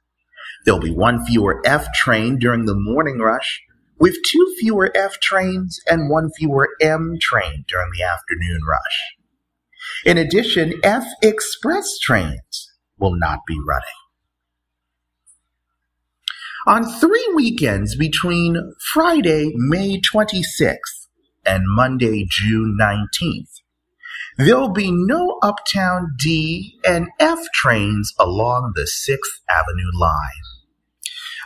There'll 0.65 0.81
be 0.81 0.91
one 0.91 1.25
fewer 1.25 1.61
F 1.65 1.87
train 1.93 2.37
during 2.37 2.65
the 2.65 2.75
morning 2.75 3.19
rush, 3.19 3.61
with 3.99 4.15
two 4.25 4.55
fewer 4.59 4.91
F 4.95 5.19
trains 5.19 5.79
and 5.87 6.09
one 6.09 6.31
fewer 6.37 6.69
M 6.81 7.17
train 7.21 7.65
during 7.67 7.91
the 7.91 8.03
afternoon 8.03 8.61
rush. 8.67 9.15
In 10.05 10.17
addition, 10.17 10.73
F 10.83 11.05
express 11.21 11.99
trains 11.99 12.71
will 12.97 13.15
not 13.15 13.39
be 13.45 13.59
running. 13.67 13.87
On 16.67 16.85
three 16.85 17.31
weekends 17.35 17.95
between 17.95 18.73
Friday, 18.93 19.51
May 19.55 19.99
26th 19.99 21.07
and 21.45 21.63
Monday, 21.65 22.25
June 22.29 22.77
19th, 22.79 23.61
there'll 24.37 24.69
be 24.69 24.91
no 24.91 25.39
Uptown 25.41 26.15
D 26.17 26.77
and 26.85 27.07
F 27.19 27.39
trains 27.53 28.13
along 28.19 28.73
the 28.75 28.83
6th 28.83 29.41
Avenue 29.49 29.91
line. 29.99 30.58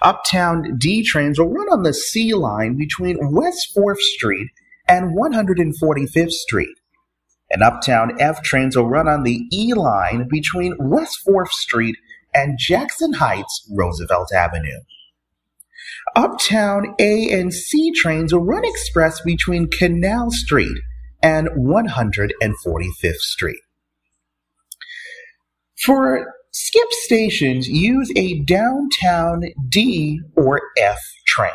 Uptown 0.04 0.78
D 0.78 1.04
trains 1.04 1.40
will 1.40 1.50
run 1.50 1.68
on 1.70 1.84
the 1.84 1.94
C 1.94 2.34
line 2.34 2.76
between 2.78 3.32
West 3.32 3.72
4th 3.76 4.00
Street 4.00 4.50
and 4.88 5.18
145th 5.18 6.32
Street. 6.32 6.78
And 7.50 7.64
Uptown 7.64 8.20
F 8.20 8.44
trains 8.44 8.76
will 8.76 8.90
run 8.90 9.08
on 9.08 9.24
the 9.24 9.42
E 9.52 9.74
line 9.74 10.28
between 10.30 10.76
West 10.78 11.20
4th 11.28 11.52
Street 11.52 11.96
and 12.34 12.58
Jackson 12.60 13.14
Heights 13.14 13.70
Roosevelt 13.72 14.34
Avenue. 14.34 14.82
Uptown 16.16 16.96
A 17.00 17.30
and 17.32 17.54
C 17.54 17.92
trains 17.96 18.34
will 18.34 18.44
run 18.44 18.66
express 18.66 19.22
between 19.22 19.70
Canal 19.70 20.32
Street 20.32 20.78
and 21.22 21.48
145th 21.50 23.16
Street. 23.16 23.62
For 25.82 26.34
skip 26.54 26.92
stations, 26.92 27.68
use 27.68 28.12
a 28.16 28.40
downtown 28.40 29.44
D 29.68 30.22
or 30.36 30.62
F 30.78 31.00
train. 31.26 31.52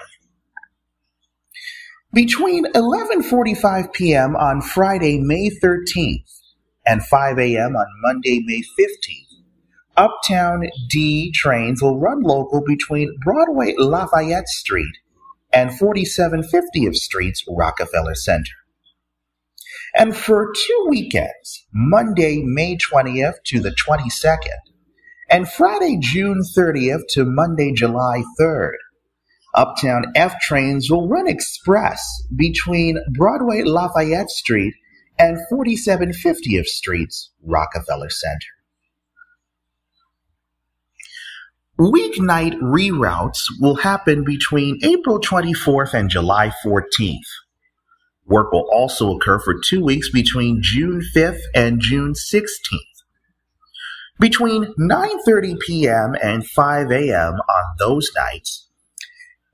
Between 2.12 2.64
11:45 2.72 3.92
p.m. 3.92 4.36
on 4.36 4.60
Friday, 4.60 5.18
May 5.18 5.50
13th 5.50 6.40
and 6.86 7.04
5 7.04 7.38
a.m. 7.38 7.76
on 7.76 7.86
Monday, 8.02 8.42
May 8.44 8.62
15th, 8.78 9.28
Uptown 9.96 10.68
D 10.88 11.30
trains 11.32 11.82
will 11.82 11.98
run 11.98 12.22
local 12.22 12.62
between 12.64 13.14
Broadway 13.22 13.74
Lafayette 13.76 14.48
Street 14.48 14.96
and 15.52 15.70
4750th 15.70 16.94
Street's 16.94 17.44
Rockefeller 17.48 18.14
Center. 18.14 18.54
And 19.94 20.16
for 20.16 20.52
two 20.54 20.86
weekends, 20.88 21.66
Monday, 21.72 22.42
May 22.44 22.76
20th 22.76 23.42
to 23.46 23.60
the 23.60 23.70
22nd, 23.70 24.67
and 25.30 25.48
Friday, 25.48 25.98
June 26.00 26.42
30th 26.42 27.02
to 27.10 27.24
Monday, 27.24 27.72
July 27.72 28.22
3rd, 28.40 28.72
Uptown 29.54 30.04
F 30.14 30.38
trains 30.40 30.90
will 30.90 31.08
run 31.08 31.26
express 31.26 32.02
between 32.34 32.98
Broadway 33.12 33.62
Lafayette 33.62 34.30
Street 34.30 34.74
and 35.18 35.38
4750th 35.50 36.66
Street's 36.66 37.30
Rockefeller 37.42 38.10
Center. 38.10 38.46
Weeknight 41.78 42.54
reroutes 42.60 43.38
will 43.60 43.76
happen 43.76 44.24
between 44.24 44.78
April 44.82 45.20
24th 45.20 45.94
and 45.94 46.10
July 46.10 46.52
14th. 46.64 47.18
Work 48.26 48.52
will 48.52 48.68
also 48.72 49.14
occur 49.16 49.38
for 49.38 49.54
two 49.58 49.82
weeks 49.82 50.10
between 50.10 50.58
June 50.60 51.02
5th 51.14 51.40
and 51.54 51.80
June 51.80 52.12
16th. 52.12 52.97
Between 54.20 54.74
9:30 54.78 55.60
p.m. 55.60 56.16
and 56.20 56.46
5 56.46 56.90
a.m. 56.90 57.34
on 57.34 57.64
those 57.78 58.08
nights, 58.16 58.66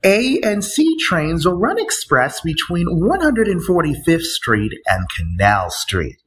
A 0.03 0.39
and 0.41 0.63
C 0.63 0.97
trains 0.99 1.45
will 1.45 1.55
run 1.57 1.79
express 1.79 2.41
between 2.41 2.87
145th 2.87 4.21
Street 4.21 4.73
and 4.87 5.05
Canal 5.15 5.69
Street. 5.69 6.17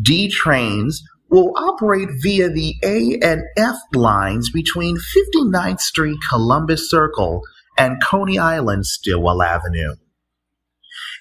D 0.00 0.28
trains 0.28 1.02
will 1.30 1.52
operate 1.56 2.08
via 2.22 2.50
the 2.50 2.74
A 2.82 3.18
and 3.22 3.42
F 3.56 3.76
lines 3.94 4.50
between 4.50 4.98
59th 4.98 5.80
Street 5.80 6.18
Columbus 6.28 6.90
Circle 6.90 7.42
and 7.78 8.02
Coney 8.02 8.38
Island 8.38 8.84
Stillwell 8.84 9.42
Avenue. 9.42 9.94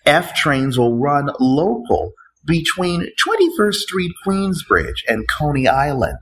F 0.06 0.36
trains 0.36 0.78
will 0.78 0.98
run 0.98 1.30
local 1.40 2.12
between 2.50 3.08
21st 3.26 3.74
Street 3.76 4.12
Queensbridge 4.26 5.04
and 5.08 5.30
Coney 5.30 5.68
Island, 5.68 6.18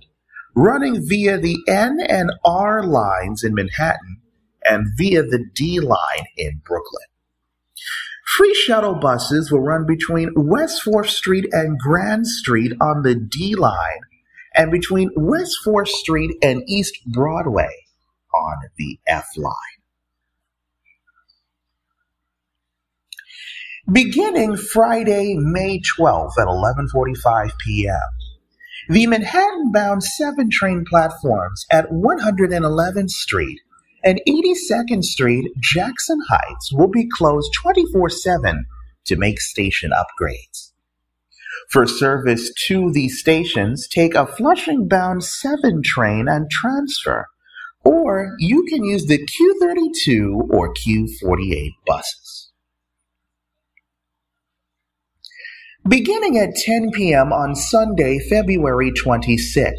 running 0.55 1.07
via 1.07 1.37
the 1.37 1.57
N 1.67 1.97
and 2.07 2.31
R 2.45 2.83
lines 2.83 3.43
in 3.43 3.55
Manhattan 3.55 4.21
and 4.63 4.87
via 4.97 5.23
the 5.23 5.45
D 5.55 5.79
line 5.79 6.25
in 6.35 6.61
Brooklyn. 6.65 7.07
Free 8.37 8.53
shuttle 8.53 8.95
buses 8.95 9.51
will 9.51 9.61
run 9.61 9.85
between 9.87 10.33
West 10.35 10.83
4th 10.85 11.07
Street 11.09 11.47
and 11.53 11.79
Grand 11.79 12.27
Street 12.27 12.73
on 12.81 13.01
the 13.01 13.15
D 13.15 13.55
line 13.55 14.01
and 14.53 14.69
between 14.69 15.09
West 15.15 15.55
4th 15.65 15.87
Street 15.87 16.35
and 16.43 16.61
East 16.67 16.97
Broadway 17.07 17.73
on 18.35 18.57
the 18.77 18.99
F 19.07 19.29
line. 19.37 19.76
Beginning 23.91 24.57
Friday, 24.57 25.35
May 25.37 25.79
12th 25.79 26.37
at 26.37 26.47
11:45 26.47 27.51
p.m. 27.57 27.95
The 28.89 29.07
Manhattan-bound 29.07 30.03
7 30.03 30.49
train 30.51 30.83
platforms 30.85 31.65
at 31.71 31.89
111th 31.89 33.09
Street 33.09 33.61
and 34.03 34.19
82nd 34.27 35.05
Street, 35.05 35.49
Jackson 35.61 36.19
Heights 36.27 36.73
will 36.73 36.89
be 36.89 37.07
closed 37.07 37.49
24/7 37.63 38.65
to 39.05 39.15
make 39.15 39.39
station 39.39 39.91
upgrades. 39.91 40.73
For 41.69 41.87
service 41.87 42.51
to 42.67 42.91
these 42.91 43.17
stations, 43.21 43.87
take 43.87 44.15
a 44.15 44.27
Flushing-bound 44.27 45.23
7 45.23 45.81
train 45.81 46.27
and 46.27 46.51
transfer, 46.51 47.27
or 47.85 48.35
you 48.39 48.65
can 48.67 48.83
use 48.83 49.05
the 49.05 49.25
Q32 49.25 50.49
or 50.49 50.73
Q48 50.73 51.71
buses. 51.85 52.26
Beginning 55.87 56.37
at 56.37 56.55
10 56.55 56.91
p.m. 56.91 57.31
on 57.31 57.55
Sunday, 57.55 58.19
February 58.19 58.91
26th 58.91 59.73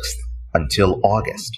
until 0.54 1.00
August. 1.04 1.52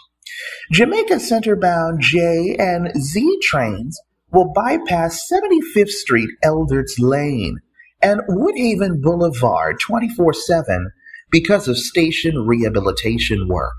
Jamaica 0.72 1.20
Center 1.20 1.56
bound 1.56 2.00
J 2.00 2.56
and 2.58 2.90
Z 3.00 3.38
trains 3.42 4.00
will 4.32 4.52
bypass 4.52 5.28
75th 5.30 5.88
Street 5.88 6.30
Elderts 6.44 6.98
Lane 6.98 7.58
and 8.02 8.20
Woodhaven 8.28 9.00
Boulevard 9.00 9.78
24 9.80 10.32
7 10.32 10.90
because 11.30 11.68
of 11.68 11.76
station 11.76 12.46
rehabilitation 12.46 13.48
work. 13.48 13.76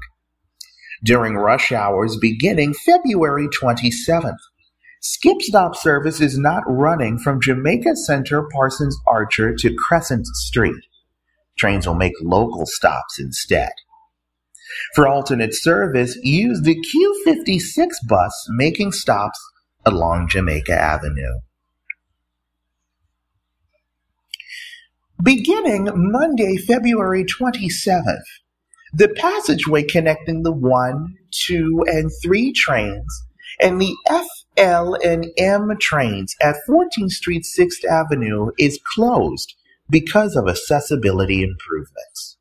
During 1.04 1.36
rush 1.36 1.72
hours 1.72 2.18
beginning 2.18 2.74
February 2.74 3.48
27th, 3.48 4.38
Skip 5.04 5.42
Stop 5.42 5.76
service 5.76 6.22
is 6.22 6.38
not 6.38 6.62
running 6.68 7.18
from 7.18 7.42
Jamaica 7.42 7.96
Center, 7.96 8.48
Parsons 8.54 8.96
Archer 9.08 9.56
to 9.56 9.76
Crescent 9.76 10.28
Street. 10.28 10.86
Trains 11.58 11.88
will 11.88 11.96
make 11.96 12.14
local 12.22 12.68
stops 12.68 13.20
instead. 13.20 13.72
For 14.94 15.08
alternate 15.08 15.56
service, 15.56 16.16
use 16.22 16.62
the 16.62 16.76
Q56 16.76 17.88
bus 18.08 18.48
making 18.52 18.92
stops 18.92 19.40
along 19.88 20.28
Jamaica 20.30 20.74
Avenue. 20.74 21.40
Beginning 25.24 25.90
Monday, 25.96 26.58
February 26.58 27.26
27th, 27.26 28.22
the 28.94 29.10
passageway 29.10 29.82
connecting 29.82 30.44
the 30.44 30.52
1, 30.52 31.16
2, 31.48 31.86
and 31.88 32.12
3 32.24 32.54
trains 32.54 33.24
and 33.60 33.82
the 33.82 33.96
F 34.08 34.28
L 34.62 34.96
and 35.04 35.26
M 35.40 35.76
trains 35.80 36.36
at 36.40 36.56
14th 36.70 37.10
Street 37.10 37.44
6th 37.58 37.84
Avenue 37.84 38.52
is 38.60 38.80
closed 38.94 39.56
because 39.90 40.36
of 40.36 40.48
accessibility 40.48 41.42
improvements. 41.42 42.38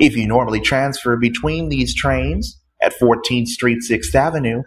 If 0.00 0.16
you 0.16 0.26
normally 0.26 0.60
transfer 0.60 1.16
between 1.16 1.68
these 1.68 1.94
trains 1.94 2.60
at 2.82 2.98
14th 3.00 3.46
Street 3.46 3.78
6th 3.88 4.12
Avenue, 4.12 4.62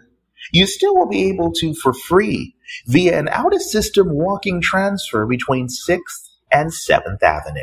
you 0.52 0.66
still 0.66 0.96
will 0.96 1.08
be 1.08 1.28
able 1.28 1.52
to 1.52 1.74
for 1.74 1.92
free 1.92 2.54
via 2.86 3.18
an 3.18 3.28
out 3.28 3.54
of 3.54 3.60
system 3.60 4.06
walking 4.10 4.62
transfer 4.62 5.26
between 5.26 5.68
6th 5.68 6.30
and 6.50 6.70
7th 6.70 7.22
Avenue. 7.22 7.60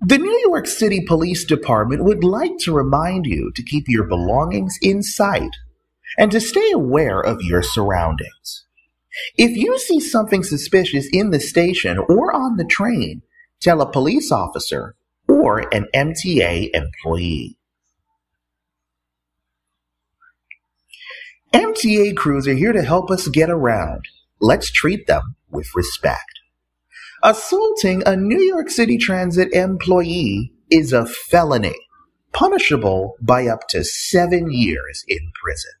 The 0.00 0.18
New 0.18 0.38
York 0.46 0.68
City 0.68 1.00
Police 1.00 1.44
Department 1.44 2.04
would 2.04 2.22
like 2.22 2.56
to 2.58 2.72
remind 2.72 3.26
you 3.26 3.50
to 3.56 3.62
keep 3.64 3.88
your 3.88 4.04
belongings 4.04 4.78
in 4.80 5.02
sight 5.02 5.50
and 6.16 6.30
to 6.30 6.40
stay 6.40 6.70
aware 6.70 7.20
of 7.20 7.42
your 7.42 7.62
surroundings. 7.62 8.64
If 9.36 9.56
you 9.56 9.76
see 9.78 9.98
something 9.98 10.44
suspicious 10.44 11.08
in 11.12 11.30
the 11.30 11.40
station 11.40 11.98
or 11.98 12.32
on 12.32 12.56
the 12.56 12.64
train, 12.64 13.22
tell 13.60 13.80
a 13.80 13.90
police 13.90 14.30
officer, 14.30 14.94
or 15.26 15.60
an 15.74 15.86
MTA 15.92 16.70
employee. 16.72 17.58
MTA 21.52 22.16
crews 22.16 22.46
are 22.46 22.54
here 22.54 22.72
to 22.72 22.82
help 22.82 23.10
us 23.10 23.26
get 23.26 23.50
around. 23.50 24.04
Let's 24.40 24.70
treat 24.70 25.08
them 25.08 25.34
with 25.50 25.66
respect. 25.74 26.37
Assaulting 27.22 28.02
a 28.06 28.14
New 28.14 28.38
York 28.38 28.70
City 28.70 28.96
Transit 28.96 29.52
employee 29.52 30.52
is 30.70 30.92
a 30.92 31.04
felony, 31.04 31.74
punishable 32.32 33.16
by 33.20 33.48
up 33.48 33.66
to 33.70 33.82
seven 33.82 34.52
years 34.52 35.02
in 35.08 35.32
prison. 35.42 35.72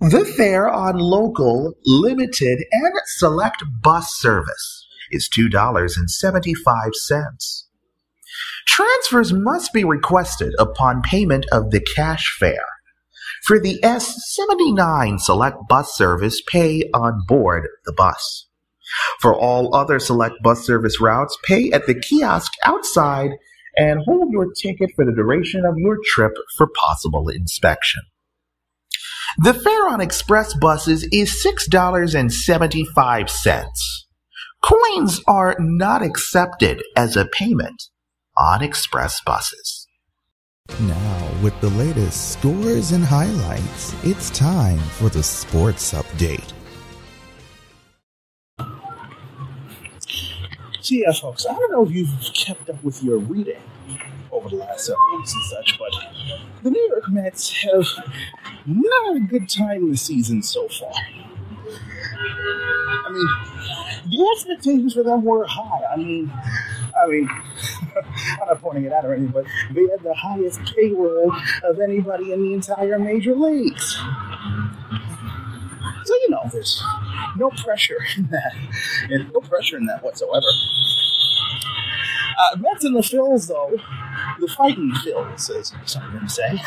The 0.00 0.24
fare 0.24 0.68
on 0.68 0.98
local, 0.98 1.74
limited, 1.86 2.64
and 2.72 2.92
select 3.06 3.62
bus 3.82 4.16
service 4.16 4.88
is 5.12 5.28
$2.75. 5.28 7.62
Transfers 8.66 9.32
must 9.32 9.72
be 9.72 9.84
requested 9.84 10.56
upon 10.58 11.02
payment 11.02 11.46
of 11.52 11.70
the 11.70 11.80
cash 11.80 12.36
fare. 12.36 12.66
For 13.44 13.60
the 13.60 13.78
S79 13.84 15.20
select 15.20 15.68
bus 15.68 15.94
service, 15.94 16.42
pay 16.48 16.90
on 16.92 17.22
board 17.28 17.68
the 17.84 17.92
bus. 17.92 18.48
For 19.20 19.34
all 19.34 19.74
other 19.74 19.98
select 19.98 20.36
bus 20.42 20.64
service 20.64 21.00
routes, 21.00 21.36
pay 21.44 21.70
at 21.70 21.86
the 21.86 21.94
kiosk 21.94 22.52
outside 22.64 23.32
and 23.76 24.02
hold 24.04 24.32
your 24.32 24.52
ticket 24.52 24.90
for 24.94 25.04
the 25.04 25.12
duration 25.12 25.64
of 25.64 25.78
your 25.78 25.98
trip 26.04 26.32
for 26.56 26.66
possible 26.66 27.28
inspection. 27.28 28.02
The 29.38 29.54
fare 29.54 29.88
on 29.88 30.02
express 30.02 30.54
buses 30.54 31.04
is 31.04 31.44
$6.75. 31.44 33.64
Coins 34.62 35.20
are 35.26 35.56
not 35.58 36.02
accepted 36.02 36.82
as 36.96 37.16
a 37.16 37.24
payment 37.24 37.84
on 38.36 38.62
express 38.62 39.22
buses. 39.24 39.86
Now, 40.80 41.30
with 41.42 41.58
the 41.60 41.70
latest 41.70 42.32
scores 42.32 42.92
and 42.92 43.04
highlights, 43.04 43.94
it's 44.04 44.30
time 44.30 44.78
for 44.78 45.08
the 45.08 45.22
sports 45.22 45.92
update. 45.92 46.52
So 50.82 50.96
yeah, 50.96 51.12
folks, 51.12 51.46
I 51.46 51.54
don't 51.54 51.70
know 51.70 51.86
if 51.86 51.92
you've 51.92 52.10
kept 52.34 52.68
up 52.68 52.82
with 52.82 53.04
your 53.04 53.18
reading 53.18 53.62
over 54.32 54.48
the 54.48 54.56
last 54.56 54.86
several 54.86 55.16
weeks 55.16 55.32
and 55.32 55.44
such, 55.44 55.78
but 55.78 55.92
the 56.64 56.72
New 56.72 56.88
York 56.88 57.08
Mets 57.08 57.52
have 57.62 57.86
not 58.66 59.06
had 59.06 59.16
a 59.22 59.26
good 59.26 59.48
time 59.48 59.88
this 59.88 60.02
season 60.02 60.42
so 60.42 60.66
far. 60.66 60.90
I 63.06 63.10
mean, 63.12 63.28
the 64.10 64.28
expectations 64.34 64.94
for 64.94 65.04
them 65.04 65.22
were 65.22 65.46
high. 65.46 65.84
I 65.92 65.96
mean, 65.96 66.32
I 67.00 67.06
mean, 67.06 67.28
I'm 68.40 68.48
not 68.48 68.60
pointing 68.60 68.84
it 68.84 68.92
out 68.92 69.04
or 69.04 69.14
anything, 69.14 69.30
but 69.30 69.44
they 69.72 69.82
had 69.82 70.00
the 70.02 70.14
highest 70.14 70.60
payroll 70.74 71.32
of 71.62 71.78
anybody 71.78 72.32
in 72.32 72.42
the 72.42 72.54
entire 72.54 72.98
major 72.98 73.36
leagues. 73.36 73.96
So 76.04 76.14
you 76.14 76.30
know, 76.30 76.42
there's 76.52 76.82
no 77.36 77.50
pressure 77.50 77.98
in 78.16 78.28
that, 78.28 78.52
and 79.10 79.32
no 79.32 79.40
pressure 79.40 79.76
in 79.76 79.86
that 79.86 80.02
whatsoever. 80.02 80.46
Uh, 82.38 82.56
Mets 82.58 82.84
and 82.84 82.96
the 82.96 83.00
Phils, 83.00 83.48
though, 83.48 83.76
the 84.40 84.48
fighting 84.48 84.92
Phils, 85.04 85.50
as 85.50 85.72
some 85.86 86.04
of 86.04 86.12
them 86.12 86.28
say, 86.28 86.60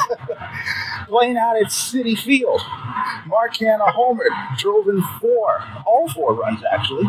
playing 1.07 1.37
out 1.37 1.57
at 1.57 1.67
Citi 1.67 2.17
Field. 2.17 2.61
Mark 3.27 3.55
Canha 3.55 3.87
homered, 3.93 4.57
drove 4.57 4.87
in 4.87 5.01
four, 5.19 5.63
all 5.85 6.09
four 6.09 6.33
runs 6.33 6.61
actually, 6.71 7.05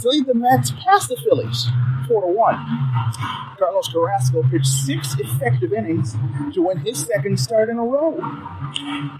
to 0.00 0.08
lead 0.08 0.26
the 0.26 0.34
Mets 0.34 0.72
past 0.84 1.08
the 1.08 1.16
Phillies, 1.16 1.68
four 2.08 2.22
to 2.22 2.28
one. 2.28 2.56
Carlos 3.58 3.88
Carrasco 3.92 4.42
pitched 4.50 4.66
six 4.66 5.14
effective 5.20 5.72
innings 5.72 6.16
to 6.52 6.62
win 6.62 6.78
his 6.78 7.06
second 7.06 7.38
start 7.38 7.68
in 7.68 7.78
a 7.78 7.84
row. 7.84 8.16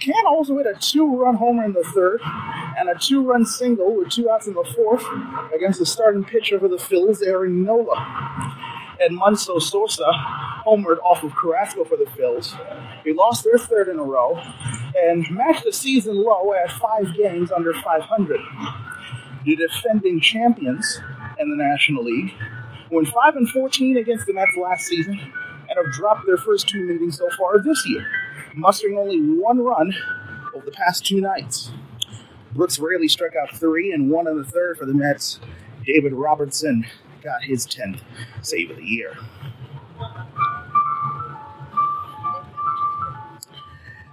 Can 0.01 0.27
also 0.27 0.57
hit 0.59 0.67
a 0.67 0.75
two-run 0.81 1.37
homer 1.37 1.65
in 1.65 1.73
the 1.73 1.85
third 1.95 2.21
and 2.77 2.89
a 2.89 2.99
two-run 2.99 3.47
single 3.47 3.95
with 3.95 4.11
two 4.11 4.29
outs 4.29 4.49
in 4.49 4.55
the 4.55 4.65
fourth 4.75 5.05
against 5.55 5.79
the 5.79 5.87
starting 5.87 6.25
pitcher 6.25 6.59
for 6.59 6.69
the 6.69 6.79
Phillies, 6.79 7.23
Aaron 7.23 7.65
Nola. 7.65 7.95
Edmundo 9.09 9.61
Sosa 9.61 10.11
homered 10.65 10.99
off 11.05 11.23
of 11.23 11.35
Carrasco 11.35 11.85
for 11.85 11.97
the 11.97 12.05
Phils. 12.05 12.57
They 13.05 13.13
lost 13.13 13.45
their 13.45 13.59
third 13.59 13.89
in 13.89 13.99
a 13.99 14.05
row 14.05 14.41
and 14.97 15.29
matched 15.31 15.65
the 15.65 15.73
season 15.73 16.23
low 16.23 16.53
at 16.53 16.71
five 16.73 17.15
games 17.17 17.51
under 17.51 17.73
500. 17.73 18.41
The 19.45 19.57
defending 19.57 20.21
champions 20.21 21.01
in 21.39 21.51
the 21.51 21.57
National 21.57 22.05
League 22.05 22.33
went 22.91 23.09
5 23.09 23.37
and 23.37 23.49
14 23.49 23.97
against 23.97 24.27
the 24.27 24.35
Mets 24.35 24.57
last 24.57 24.85
season 24.85 25.19
and 25.19 25.71
have 25.77 25.93
dropped 25.93 26.27
their 26.27 26.37
first 26.37 26.69
two 26.69 26.85
meetings 26.87 27.19
so 27.19 27.29
far 27.39 27.61
this 27.63 27.85
year, 27.87 28.07
mustering 28.55 28.99
only 28.99 29.19
one 29.21 29.59
run 29.59 29.93
over 30.55 30.65
the 30.65 30.73
past 30.73 31.05
two 31.05 31.21
nights. 31.21 31.73
Brooks 32.53 32.79
Raley 32.79 33.09
struck 33.09 33.33
out 33.35 33.57
three 33.57 33.93
and 33.93 34.11
one 34.11 34.29
in 34.29 34.37
the 34.37 34.45
third 34.45 34.77
for 34.77 34.85
the 34.85 34.93
Mets. 34.93 35.41
David 35.85 36.13
Robertson 36.13 36.87
got 37.23 37.43
his 37.43 37.67
10th 37.67 38.01
save 38.43 38.71
of 38.71 38.77
the 38.77 38.85
year. 38.85 39.17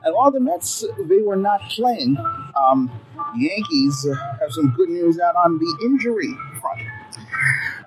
And 0.03 0.15
while 0.15 0.31
the 0.31 0.39
Mets, 0.39 0.85
they 0.97 1.21
were 1.21 1.35
not 1.35 1.61
playing, 1.69 2.17
um, 2.55 2.89
Yankees 3.35 4.07
have 4.39 4.51
some 4.51 4.73
good 4.75 4.89
news 4.89 5.19
out 5.19 5.35
on 5.35 5.59
the 5.59 5.79
injury 5.85 6.33
front. 6.61 6.81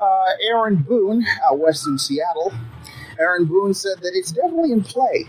Uh, 0.00 0.24
Aaron 0.48 0.76
Boone, 0.76 1.24
out 1.44 1.58
west 1.58 1.86
in 1.86 1.98
Seattle, 1.98 2.52
Aaron 3.18 3.46
Boone 3.46 3.72
said 3.72 3.98
that 4.02 4.12
it's 4.14 4.32
definitely 4.32 4.72
in 4.72 4.82
play 4.82 5.26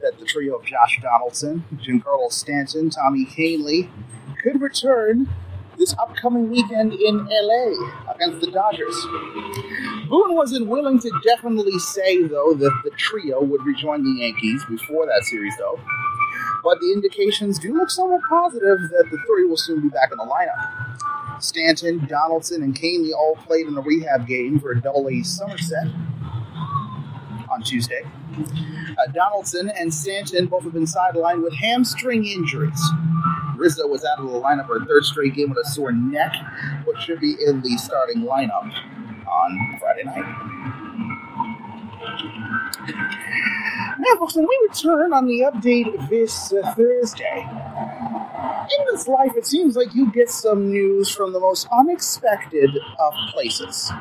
that 0.00 0.18
the 0.18 0.24
trio 0.24 0.56
of 0.56 0.64
Josh 0.64 0.98
Donaldson, 1.02 1.64
Giancarlo 1.76 2.32
Stanton, 2.32 2.90
Tommy 2.90 3.26
Kahnle 3.26 3.88
could 4.42 4.60
return 4.60 5.28
this 5.80 5.94
upcoming 5.98 6.50
weekend 6.50 6.92
in 6.92 7.26
LA 7.26 8.12
against 8.12 8.42
the 8.42 8.50
Dodgers. 8.52 8.94
Boone 10.08 10.36
wasn't 10.36 10.68
willing 10.68 11.00
to 11.00 11.10
definitely 11.24 11.78
say, 11.78 12.22
though, 12.22 12.52
that 12.52 12.80
the 12.84 12.90
trio 12.90 13.42
would 13.42 13.64
rejoin 13.64 14.04
the 14.04 14.20
Yankees 14.20 14.62
before 14.68 15.06
that 15.06 15.24
series, 15.24 15.54
though. 15.58 15.80
But 16.62 16.78
the 16.80 16.92
indications 16.92 17.58
do 17.58 17.74
look 17.74 17.88
somewhat 17.88 18.20
positive 18.28 18.78
that 18.90 19.08
the 19.10 19.18
three 19.26 19.46
will 19.46 19.56
soon 19.56 19.80
be 19.80 19.88
back 19.88 20.10
in 20.12 20.18
the 20.18 20.24
lineup. 20.24 21.42
Stanton, 21.42 22.04
Donaldson, 22.06 22.62
and 22.62 22.76
Kahnle 22.76 23.14
all 23.14 23.36
played 23.36 23.66
in 23.66 23.76
a 23.76 23.80
rehab 23.80 24.26
game 24.26 24.60
for 24.60 24.74
Double 24.74 25.08
A 25.08 25.22
Somerset 25.22 25.86
on 27.50 27.62
Tuesday. 27.62 28.02
Uh, 28.36 29.10
Donaldson 29.14 29.70
and 29.70 29.92
Stanton 29.92 30.46
both 30.46 30.64
have 30.64 30.74
been 30.74 30.84
sidelined 30.84 31.42
with 31.42 31.54
hamstring 31.54 32.26
injuries. 32.26 32.78
Rizzo 33.60 33.86
was 33.86 34.04
out 34.04 34.18
of 34.18 34.30
the 34.30 34.40
lineup 34.40 34.66
for 34.66 34.78
a 34.78 34.84
third 34.86 35.04
straight 35.04 35.34
game 35.34 35.50
with 35.50 35.58
a 35.58 35.68
sore 35.68 35.92
neck, 35.92 36.32
but 36.86 36.98
should 37.00 37.20
be 37.20 37.36
in 37.46 37.60
the 37.60 37.76
starting 37.76 38.22
lineup 38.22 38.72
on 39.28 39.78
Friday 39.78 40.04
night. 40.04 40.24
Now, 43.98 44.16
folks, 44.18 44.34
when 44.34 44.46
we 44.48 44.68
return 44.68 45.12
on 45.12 45.26
the 45.26 45.40
update 45.40 46.08
this 46.08 46.54
uh, 46.54 46.74
Thursday, 46.74 47.46
in 48.78 48.86
this 48.90 49.06
life, 49.06 49.32
it 49.36 49.44
seems 49.44 49.76
like 49.76 49.94
you 49.94 50.10
get 50.10 50.30
some 50.30 50.70
news 50.70 51.10
from 51.10 51.34
the 51.34 51.40
most 51.40 51.68
unexpected 51.70 52.70
of 52.98 53.12
places. 53.30 53.92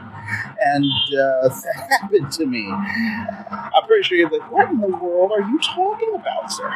And 0.61 0.85
uh, 0.85 1.49
that 1.49 1.87
happened 1.99 2.31
to 2.33 2.45
me. 2.45 2.71
I'm 2.71 3.83
pretty 3.87 4.03
sure 4.03 4.17
you're 4.17 4.29
like, 4.29 4.49
what 4.51 4.69
in 4.69 4.79
the 4.79 4.87
world 4.87 5.33
are 5.33 5.41
you 5.41 5.59
talking 5.59 6.15
about, 6.15 6.49
sir? 6.49 6.69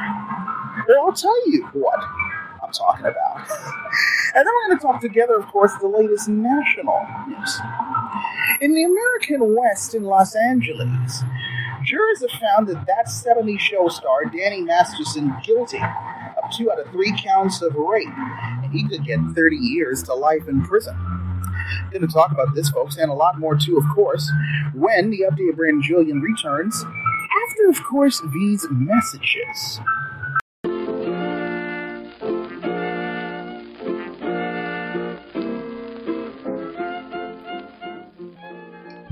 Well, 0.89 1.06
I'll 1.06 1.13
tell 1.13 1.50
you 1.50 1.65
what 1.72 2.00
Talking 2.74 3.06
about. 3.06 3.38
and 4.36 4.46
then 4.46 4.46
we're 4.46 4.68
going 4.68 4.78
to 4.78 4.82
talk 4.82 5.02
together, 5.02 5.36
of 5.36 5.46
course, 5.48 5.72
the 5.80 5.88
latest 5.88 6.28
national 6.28 7.06
news. 7.28 7.60
In 8.62 8.74
the 8.74 8.84
American 8.84 9.56
West 9.56 9.94
in 9.94 10.04
Los 10.04 10.36
Angeles, 10.36 11.24
jurors 11.84 12.22
have 12.22 12.40
found 12.40 12.68
that 12.68 12.86
that 12.88 13.10
70 13.10 13.58
show 13.58 13.88
star, 13.90 14.26
Danny 14.26 14.62
Masterson, 14.62 15.36
guilty 15.44 15.78
of 15.78 16.52
two 16.56 16.72
out 16.72 16.80
of 16.80 16.90
three 16.92 17.14
counts 17.18 17.62
of 17.62 17.76
rape, 17.76 18.08
and 18.08 18.72
he 18.72 18.88
could 18.88 19.06
get 19.06 19.20
30 19.36 19.56
years 19.56 20.02
to 20.04 20.14
life 20.14 20.48
in 20.48 20.64
prison. 20.64 20.96
Going 21.92 22.02
to 22.02 22.08
talk 22.08 22.32
about 22.32 22.56
this, 22.56 22.70
folks, 22.70 22.98
and 22.98 23.12
a 23.12 23.14
lot 23.14 23.40
more 23.40 23.56
too, 23.56 23.78
of 23.78 23.84
course, 23.94 24.30
when 24.74 25.12
the 25.12 25.26
updated 25.30 25.58
Brandon 25.58 25.82
Julien 25.82 26.22
returns. 26.22 26.84
After, 27.50 27.70
of 27.70 27.84
course, 27.84 28.22
these 28.34 28.66
messages. 28.72 29.80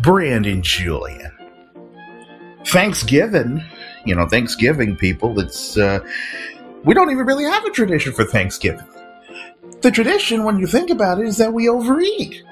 Brandon 0.01 0.61
Julien. 0.61 1.31
Thanksgiving, 2.65 3.63
you 4.05 4.15
know, 4.15 4.27
Thanksgiving 4.27 4.95
people, 4.95 5.39
it's, 5.39 5.77
uh, 5.77 5.99
we 6.83 6.93
don't 6.93 7.11
even 7.11 7.25
really 7.25 7.43
have 7.43 7.65
a 7.65 7.71
tradition 7.71 8.13
for 8.13 8.23
Thanksgiving. 8.23 8.85
The 9.81 9.91
tradition, 9.91 10.43
when 10.43 10.59
you 10.59 10.67
think 10.67 10.89
about 10.89 11.19
it, 11.19 11.27
is 11.27 11.37
that 11.37 11.53
we 11.53 11.67
overeat. 11.67 12.43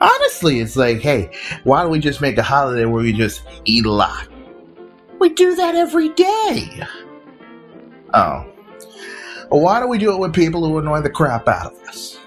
Honestly, 0.00 0.60
it's 0.60 0.76
like, 0.76 1.00
hey, 1.00 1.30
why 1.64 1.82
don't 1.82 1.90
we 1.90 1.98
just 1.98 2.20
make 2.20 2.38
a 2.38 2.42
holiday 2.42 2.84
where 2.84 3.02
we 3.02 3.12
just 3.12 3.42
eat 3.64 3.86
a 3.86 3.90
lot? 3.90 4.28
We 5.18 5.30
do 5.30 5.54
that 5.56 5.74
every 5.74 6.10
day. 6.10 6.86
Oh. 8.12 8.46
Why 9.48 9.80
don't 9.80 9.88
we 9.88 9.98
do 9.98 10.12
it 10.12 10.18
with 10.18 10.34
people 10.34 10.66
who 10.66 10.78
annoy 10.78 11.00
the 11.00 11.10
crap 11.10 11.48
out 11.48 11.72
of 11.72 11.78
us? 11.88 12.18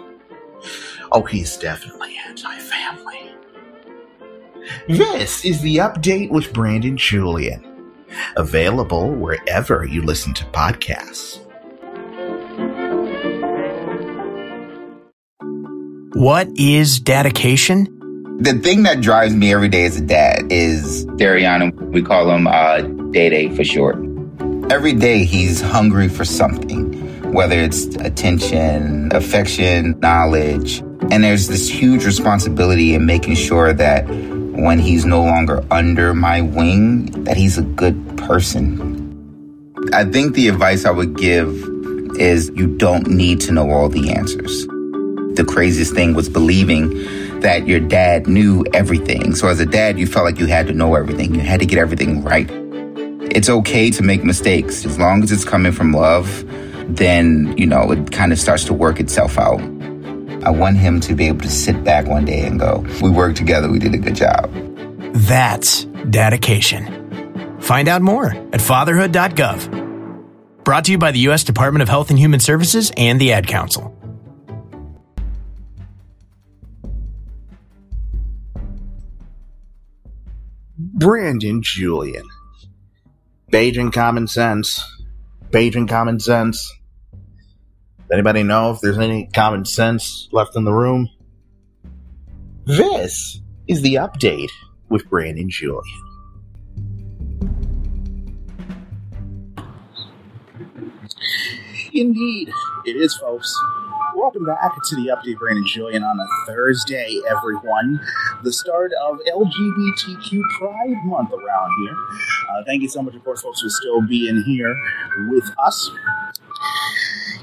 Oh, 1.11 1.23
he's 1.23 1.57
definitely 1.57 2.17
anti 2.27 2.57
family. 2.59 3.36
This 4.87 5.45
is 5.45 5.61
the 5.61 5.77
update 5.77 6.29
with 6.29 6.53
Brandon 6.53 6.97
Julien. 6.97 7.63
Available 8.35 9.11
wherever 9.11 9.85
you 9.85 10.01
listen 10.01 10.33
to 10.35 10.45
podcasts. 10.45 11.39
What 16.13 16.47
is 16.57 16.99
dedication? 16.99 17.93
The 18.39 18.53
thing 18.53 18.83
that 18.83 19.01
drives 19.01 19.33
me 19.33 19.53
every 19.53 19.67
day 19.67 19.85
as 19.85 19.97
a 19.97 20.01
dad 20.01 20.51
is 20.51 21.05
Dariana. 21.05 21.71
We 21.91 22.01
call 22.01 22.29
him 22.31 22.47
uh, 22.47 22.81
Day 23.11 23.29
Day 23.29 23.55
for 23.55 23.63
short. 23.63 23.97
Every 24.71 24.93
day 24.93 25.25
he's 25.25 25.61
hungry 25.61 26.09
for 26.09 26.25
something, 26.25 27.33
whether 27.33 27.57
it's 27.57 27.85
attention, 27.97 29.11
affection, 29.13 29.99
knowledge. 29.99 30.79
And 31.09 31.23
there's 31.23 31.47
this 31.47 31.69
huge 31.69 32.05
responsibility 32.05 32.93
in 32.93 33.05
making 33.05 33.35
sure 33.35 33.73
that 33.73 34.05
when 34.57 34.79
he's 34.79 35.05
no 35.05 35.21
longer 35.21 35.63
under 35.71 36.13
my 36.13 36.41
wing, 36.41 37.05
that 37.23 37.37
he's 37.37 37.57
a 37.57 37.61
good 37.61 38.17
person. 38.17 39.03
I 39.93 40.03
think 40.03 40.33
the 40.33 40.47
advice 40.47 40.83
I 40.85 40.91
would 40.91 41.17
give 41.17 41.49
is 42.19 42.51
you 42.55 42.75
don't 42.77 43.07
need 43.07 43.39
to 43.41 43.51
know 43.51 43.69
all 43.69 43.87
the 43.89 44.11
answers. 44.11 44.65
The 45.35 45.45
craziest 45.47 45.93
thing 45.93 46.15
was 46.15 46.27
believing 46.27 46.89
that 47.41 47.67
your 47.67 47.79
dad 47.79 48.27
knew 48.27 48.65
everything. 48.73 49.35
So 49.35 49.47
as 49.47 49.59
a 49.59 49.65
dad, 49.65 49.99
you 49.99 50.07
felt 50.07 50.25
like 50.25 50.39
you 50.39 50.47
had 50.47 50.65
to 50.67 50.73
know 50.73 50.95
everything. 50.95 51.35
You 51.35 51.41
had 51.41 51.59
to 51.59 51.65
get 51.65 51.77
everything 51.77 52.23
right. 52.23 52.49
It's 53.29 53.49
okay 53.49 53.91
to 53.91 54.01
make 54.01 54.23
mistakes. 54.23 54.85
As 54.85 54.97
long 54.97 55.21
as 55.21 55.31
it's 55.31 55.45
coming 55.45 55.71
from 55.71 55.93
love, 55.93 56.43
then, 56.87 57.55
you 57.57 57.67
know, 57.67 57.91
it 57.91 58.11
kind 58.11 58.31
of 58.31 58.39
starts 58.39 58.63
to 58.65 58.73
work 58.73 58.99
itself 58.99 59.37
out. 59.37 59.61
I 60.47 60.49
want 60.49 60.77
him 60.77 61.01
to 61.01 61.13
be 61.13 61.27
able 61.27 61.41
to 61.41 61.49
sit 61.49 61.83
back 61.83 62.05
one 62.05 62.23
day 62.23 62.45
and 62.45 62.57
go, 62.57 62.85
we 63.01 63.09
worked 63.09 63.35
together, 63.35 63.69
we 63.69 63.79
did 63.79 63.93
a 63.93 63.97
good 63.97 64.15
job. 64.15 64.49
That's 65.13 65.83
dedication. 66.09 67.59
Find 67.59 67.89
out 67.89 68.01
more 68.01 68.27
at 68.27 68.61
fatherhood.gov. 68.61 70.63
Brought 70.63 70.85
to 70.85 70.93
you 70.93 70.97
by 70.97 71.11
the 71.11 71.19
U.S. 71.19 71.43
Department 71.43 71.81
of 71.81 71.89
Health 71.89 72.11
and 72.11 72.17
Human 72.17 72.39
Services 72.39 72.93
and 72.95 73.19
the 73.19 73.33
Ad 73.33 73.45
Council. 73.45 73.93
Brandon 80.77 81.61
Julien. 81.61 82.23
Beijing 83.51 83.91
common 83.91 84.27
sense. 84.27 84.81
Beijing 85.51 85.89
common 85.89 86.21
sense. 86.21 86.73
Anybody 88.09 88.41
know 88.41 88.71
if 88.71 88.79
there's 88.79 88.97
any 88.97 89.27
common 89.33 89.65
sense 89.65 90.29
left 90.31 90.55
in 90.55 90.63
the 90.63 90.71
room? 90.71 91.09
This 92.65 93.41
is 93.67 93.81
the 93.81 93.95
update 93.95 94.49
with 94.87 95.09
Brandon 95.09 95.49
Julien. 95.49 95.83
Indeed, 101.93 102.49
it 102.85 102.95
is, 102.95 103.13
folks. 103.17 103.53
Welcome 104.15 104.45
back 104.45 104.71
to 104.85 104.95
the 104.95 105.07
update, 105.07 105.37
Brandon 105.37 105.67
Julien, 105.67 106.03
on 106.03 106.17
a 106.17 106.27
Thursday, 106.47 107.19
everyone. 107.29 107.99
The 108.43 108.53
start 108.53 108.91
of 109.03 109.19
LGBTQ 109.27 110.41
Pride 110.57 110.95
Month 111.03 111.33
around 111.33 111.71
here. 111.81 111.97
Uh, 112.51 112.63
thank 112.65 112.81
you 112.83 112.89
so 112.89 113.01
much, 113.01 113.15
of 113.15 113.23
course, 113.25 113.41
folks, 113.41 113.61
for 113.61 113.69
still 113.69 114.01
being 114.01 114.43
here 114.43 114.73
with 115.29 115.49
us. 115.57 115.91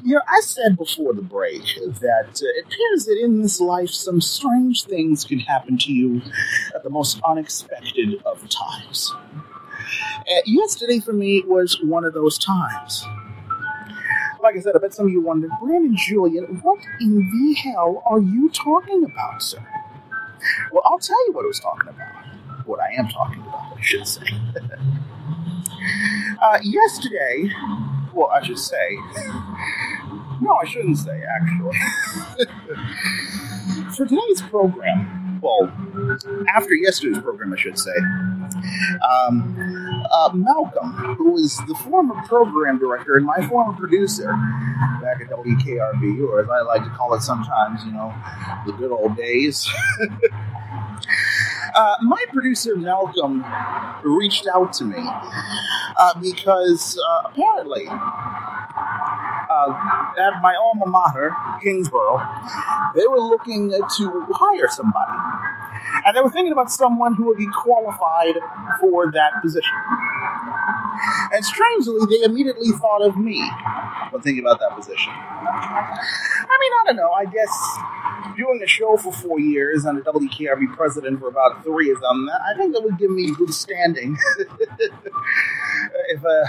You 0.04 0.16
know, 0.16 0.20
I 0.28 0.42
said 0.42 0.76
before 0.76 1.14
the 1.14 1.22
break 1.22 1.62
that 2.00 2.42
uh, 2.42 2.58
it 2.58 2.66
appears 2.66 3.06
that 3.06 3.18
in 3.22 3.40
this 3.40 3.58
life 3.58 3.88
some 3.88 4.20
strange 4.20 4.84
things 4.84 5.24
can 5.24 5.38
happen 5.38 5.78
to 5.78 5.90
you 5.90 6.20
at 6.74 6.82
the 6.82 6.90
most 6.90 7.22
unexpected 7.26 8.22
of 8.26 8.46
times. 8.50 9.14
Uh, 10.30 10.42
yesterday 10.44 11.00
for 11.00 11.14
me 11.14 11.42
was 11.46 11.78
one 11.82 12.04
of 12.04 12.12
those 12.12 12.36
times. 12.36 13.02
Like 14.42 14.56
I 14.56 14.60
said, 14.60 14.76
I 14.76 14.78
bet 14.78 14.92
some 14.92 15.06
of 15.06 15.12
you 15.12 15.22
wondered, 15.22 15.52
Brandon 15.58 15.96
Julien, 15.96 16.60
what 16.60 16.80
in 17.00 17.16
the 17.16 17.54
hell 17.54 18.02
are 18.04 18.20
you 18.20 18.50
talking 18.50 19.04
about, 19.04 19.42
sir? 19.42 19.66
Well, 20.70 20.82
I'll 20.84 20.98
tell 20.98 21.26
you 21.26 21.32
what 21.32 21.46
I 21.46 21.48
was 21.48 21.60
talking 21.60 21.88
about. 21.88 22.66
What 22.66 22.78
I 22.78 22.92
am 22.92 23.08
talking 23.08 23.40
about, 23.40 23.78
I 23.78 23.80
should 23.80 24.06
say. 24.06 24.26
uh, 26.42 26.58
yesterday, 26.62 27.50
well, 28.12 28.30
I 28.32 28.42
should 28.42 28.58
say, 28.58 28.98
no, 30.44 30.54
I 30.56 30.64
shouldn't 30.66 30.98
say, 30.98 31.22
actually. 31.22 31.76
For 33.96 34.04
today's 34.06 34.42
program, 34.42 35.40
well, 35.40 35.72
after 36.54 36.74
yesterday's 36.74 37.22
program, 37.22 37.52
I 37.52 37.56
should 37.56 37.78
say, 37.78 37.96
um, 39.10 40.04
uh, 40.10 40.30
Malcolm, 40.34 40.92
who 41.16 41.36
is 41.36 41.56
the 41.66 41.74
former 41.74 42.14
program 42.26 42.78
director 42.78 43.16
and 43.16 43.24
my 43.24 43.46
former 43.48 43.72
producer 43.72 44.32
back 45.00 45.20
at 45.20 45.30
WKRB, 45.30 46.28
or 46.28 46.40
as 46.42 46.48
I 46.48 46.60
like 46.62 46.84
to 46.84 46.90
call 46.90 47.14
it 47.14 47.22
sometimes, 47.22 47.84
you 47.84 47.92
know, 47.92 48.14
the 48.66 48.72
good 48.72 48.90
old 48.90 49.16
days. 49.16 49.66
Uh, 51.74 51.96
my 52.02 52.24
producer 52.32 52.76
Malcolm 52.76 53.44
reached 54.04 54.46
out 54.46 54.72
to 54.72 54.84
me 54.84 54.96
uh, 54.98 56.20
because 56.20 56.96
uh, 56.96 57.22
apparently 57.24 57.86
uh, 59.54 60.20
at 60.20 60.42
my 60.42 60.54
alma 60.54 60.86
mater, 60.86 61.34
Kingsborough, 61.62 62.20
they 62.94 63.06
were 63.06 63.20
looking 63.20 63.70
to 63.70 64.26
hire 64.32 64.68
somebody. 64.68 65.12
And 66.06 66.16
they 66.16 66.20
were 66.20 66.30
thinking 66.30 66.52
about 66.52 66.70
someone 66.70 67.14
who 67.14 67.26
would 67.26 67.38
be 67.38 67.48
qualified 67.48 68.36
for 68.80 69.10
that 69.12 69.32
position. 69.42 69.76
And 71.32 71.44
strangely, 71.44 71.98
they 72.08 72.24
immediately 72.24 72.70
thought 72.72 73.02
of 73.02 73.16
me 73.16 73.38
when 74.10 74.22
thinking 74.22 74.44
about 74.44 74.60
that 74.60 74.76
position. 74.76 75.12
I 75.12 76.56
mean, 76.60 76.72
I 76.72 76.82
don't 76.86 76.96
know. 76.96 77.10
I 77.10 77.24
guess 77.24 78.36
doing 78.36 78.60
a 78.62 78.66
show 78.66 78.96
for 78.96 79.12
four 79.12 79.40
years 79.40 79.84
and 79.84 79.98
a 79.98 80.02
WKRB 80.02 80.76
president 80.76 81.20
for 81.20 81.28
about 81.28 81.62
three 81.64 81.90
of 81.90 82.00
them, 82.00 82.28
I 82.30 82.56
think 82.56 82.74
that 82.74 82.82
would 82.82 82.98
give 82.98 83.10
me 83.10 83.32
good 83.34 83.52
standing 83.52 84.16
if 86.08 86.24
a 86.24 86.44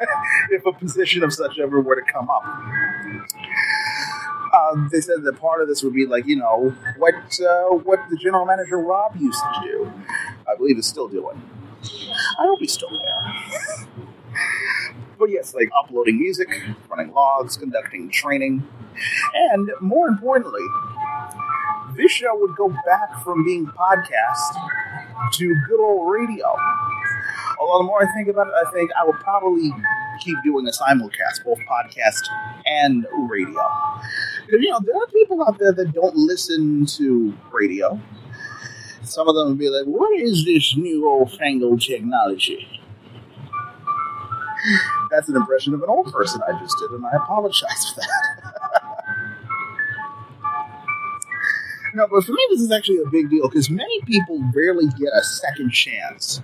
if 0.50 0.66
a 0.66 0.72
position 0.72 1.22
of 1.22 1.32
such 1.32 1.58
ever 1.58 1.80
were 1.80 1.96
to 1.96 2.12
come 2.12 2.28
up. 2.30 2.44
Uh, 4.52 4.88
they 4.90 5.00
said 5.00 5.22
that 5.24 5.40
part 5.40 5.60
of 5.60 5.68
this 5.68 5.82
would 5.82 5.94
be 5.94 6.06
like 6.06 6.26
you 6.26 6.36
know 6.36 6.74
what 6.98 7.14
uh, 7.14 7.74
what 7.74 8.00
the 8.10 8.16
general 8.16 8.46
manager 8.46 8.78
Rob 8.78 9.16
used 9.16 9.40
to 9.54 9.60
do. 9.62 9.92
I 10.48 10.56
believe 10.56 10.78
is 10.78 10.86
still 10.86 11.08
doing. 11.08 11.42
I 12.38 12.46
hope 12.46 12.60
he's 12.60 12.72
still 12.72 12.90
there. 12.90 13.86
but 15.18 15.30
yes, 15.30 15.54
like 15.54 15.70
uploading 15.76 16.18
music, 16.18 16.48
running 16.88 17.12
logs, 17.12 17.56
conducting 17.56 18.10
training, 18.10 18.66
and 19.34 19.70
more 19.80 20.08
importantly, 20.08 20.64
this 21.96 22.10
show 22.10 22.36
would 22.38 22.56
go 22.56 22.68
back 22.84 23.22
from 23.22 23.44
being 23.44 23.66
podcast 23.66 25.32
to 25.34 25.54
good 25.68 25.80
old 25.80 26.10
radio. 26.10 26.56
Although 27.60 27.78
the 27.78 27.84
more 27.84 28.02
I 28.02 28.12
think 28.14 28.28
about 28.28 28.48
it, 28.48 28.52
I 28.66 28.70
think 28.72 28.90
I 29.00 29.04
would 29.04 29.16
probably 29.20 29.72
keep 30.20 30.36
doing 30.44 30.66
a 30.66 30.70
simulcast, 30.70 31.44
both 31.44 31.58
podcast 31.70 32.20
and 32.66 33.06
radio. 33.28 33.60
Because, 34.46 34.60
you 34.60 34.70
know, 34.70 34.80
there 34.84 34.96
are 34.96 35.06
people 35.08 35.42
out 35.46 35.58
there 35.58 35.72
that 35.72 35.92
don't 35.92 36.16
listen 36.16 36.86
to 36.86 37.32
radio. 37.52 38.00
Some 39.04 39.28
of 39.28 39.34
them 39.34 39.48
would 39.48 39.58
be 39.58 39.68
like, 39.68 39.84
what 39.84 40.18
is 40.18 40.44
this 40.44 40.76
new 40.76 41.06
old 41.06 41.32
fangled 41.32 41.82
technology? 41.82 42.66
That's 45.10 45.28
an 45.28 45.36
impression 45.36 45.74
of 45.74 45.82
an 45.82 45.88
old 45.88 46.12
person 46.12 46.40
I 46.48 46.58
just 46.58 46.76
did, 46.78 46.90
and 46.90 47.04
I 47.04 47.16
apologize 47.16 47.92
for 47.94 48.00
that. 48.00 48.82
no, 51.94 52.08
but 52.08 52.24
for 52.24 52.32
me, 52.32 52.46
this 52.50 52.62
is 52.62 52.72
actually 52.72 52.98
a 52.98 53.10
big 53.10 53.28
deal 53.28 53.48
because 53.48 53.68
many 53.68 54.00
people 54.02 54.42
rarely 54.54 54.86
get 54.86 55.12
a 55.14 55.22
second 55.22 55.70
chance 55.70 56.40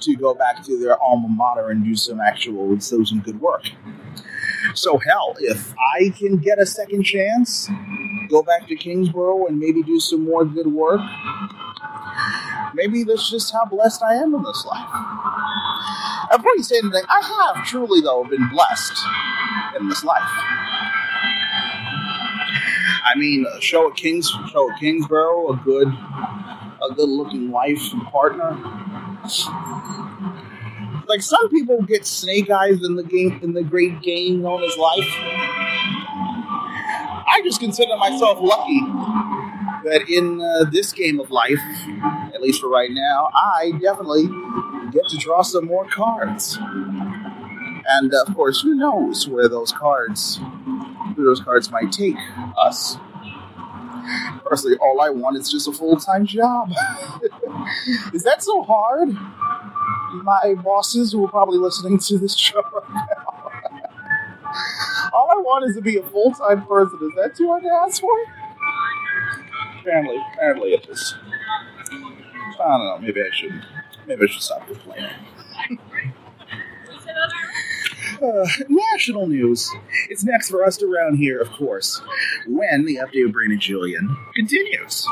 to 0.00 0.14
go 0.14 0.34
back 0.34 0.62
to 0.64 0.78
their 0.78 1.02
alma 1.02 1.28
mater 1.28 1.70
and 1.70 1.84
do 1.84 1.96
some 1.96 2.20
actual, 2.20 2.78
so 2.80 3.02
some 3.02 3.20
good 3.20 3.40
work. 3.40 3.64
So, 4.74 4.98
hell, 4.98 5.36
if 5.38 5.74
I 5.96 6.10
can 6.10 6.36
get 6.36 6.58
a 6.58 6.66
second 6.66 7.04
chance, 7.04 7.70
go 8.28 8.42
back 8.42 8.66
to 8.68 8.76
Kingsborough 8.76 9.46
and 9.46 9.58
maybe 9.58 9.82
do 9.82 9.98
some 10.00 10.24
more 10.24 10.44
good 10.44 10.66
work, 10.66 11.00
maybe 12.74 13.04
that's 13.04 13.30
just 13.30 13.52
how 13.52 13.64
blessed 13.64 14.02
I 14.02 14.14
am 14.14 14.34
in 14.34 14.42
this 14.42 14.64
life. 14.66 14.88
I'm 16.30 16.42
probably 16.42 16.62
saying 16.62 16.90
that 16.90 17.04
I 17.08 17.54
have 17.54 17.66
truly, 17.66 18.00
though, 18.00 18.24
been 18.24 18.48
blessed 18.48 18.98
in 19.78 19.88
this 19.88 20.04
life. 20.04 20.22
I 23.06 23.16
mean, 23.16 23.46
a 23.46 23.60
show 23.60 23.90
at 23.90 23.96
Kings, 23.96 24.28
show 24.50 24.70
at 24.70 24.80
Kingsborough, 24.80 25.52
a 25.52 25.56
good 25.58 25.88
a 25.88 26.94
good 26.94 27.08
looking 27.08 27.50
wife 27.50 27.92
and 27.92 28.02
partner. 28.04 28.58
Like 31.06 31.22
some 31.22 31.48
people 31.50 31.82
get 31.82 32.06
snake 32.06 32.50
eyes 32.50 32.82
in 32.82 32.96
the 32.96 33.02
game 33.02 33.38
in 33.42 33.52
the 33.52 33.62
great 33.62 34.00
game 34.02 34.42
known 34.42 34.62
as 34.64 34.76
life. 34.76 35.08
I 37.26 37.40
just 37.44 37.60
consider 37.60 37.96
myself 37.96 38.38
lucky 38.40 38.80
that 39.84 40.08
in 40.08 40.40
uh, 40.40 40.64
this 40.70 40.92
game 40.92 41.20
of 41.20 41.30
life, 41.30 41.60
at 42.34 42.42
least 42.42 42.60
for 42.60 42.68
right 42.68 42.90
now, 42.90 43.28
I 43.34 43.72
definitely 43.80 44.26
get 44.90 45.06
to 45.08 45.16
draw 45.16 45.42
some 45.42 45.66
more 45.66 45.86
cards. 45.86 46.58
And 47.86 48.14
uh, 48.14 48.24
of 48.26 48.34
course, 48.34 48.62
who 48.62 48.74
knows 48.74 49.28
where 49.28 49.48
those 49.48 49.72
cards, 49.72 50.40
who 51.16 51.24
those 51.24 51.40
cards 51.40 51.70
might 51.70 51.92
take 51.92 52.16
us. 52.58 52.96
Personally, 54.44 54.76
all 54.78 55.00
I 55.00 55.10
want 55.10 55.36
is 55.36 55.50
just 55.50 55.68
a 55.68 55.72
full 55.72 55.96
time 55.96 56.26
job. 56.26 56.70
is 58.12 58.22
that 58.24 58.42
so 58.42 58.62
hard? 58.62 59.08
My 60.22 60.54
bosses 60.62 61.12
who 61.12 61.24
are 61.24 61.28
probably 61.28 61.58
listening 61.58 61.98
to 61.98 62.18
this 62.18 62.36
show 62.36 62.62
right 62.62 62.90
now. 62.90 63.34
all 65.12 65.30
I 65.30 65.36
want 65.40 65.68
is 65.68 65.76
to 65.76 65.82
be 65.82 65.96
a 65.98 66.02
full 66.02 66.32
time 66.32 66.66
person. 66.66 66.98
Is 67.02 67.14
that 67.16 67.34
too 67.36 67.48
hard 67.48 67.62
to 67.62 67.68
ask 67.68 68.00
for? 68.00 68.16
Apparently, 69.84 70.16
apparently 70.32 70.70
it 70.72 70.86
is. 70.88 71.14
I 71.92 71.98
don't 72.56 72.58
know. 72.58 72.98
Maybe 73.02 73.20
I 73.20 73.28
should. 73.34 73.62
Maybe 74.06 74.22
I 74.24 74.26
should 74.26 74.40
stop 74.40 74.66
complaining. 74.66 75.10
Uh, 78.22 78.46
national 78.68 79.26
news. 79.26 79.70
It's 80.08 80.24
next 80.24 80.48
for 80.48 80.64
us 80.64 80.82
around 80.82 81.16
here, 81.16 81.38
of 81.38 81.50
course, 81.50 82.00
when 82.46 82.86
the 82.86 82.96
update 82.96 83.26
of 83.26 83.32
Brandon 83.32 83.60
Julien 83.60 84.16
continues. 84.34 85.06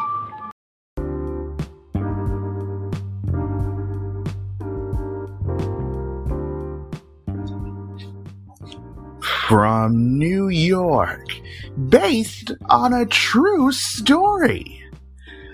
From 9.48 10.18
New 10.18 10.48
York, 10.48 11.26
based 11.88 12.52
on 12.70 12.92
a 12.94 13.04
true 13.06 13.72
story. 13.72 14.82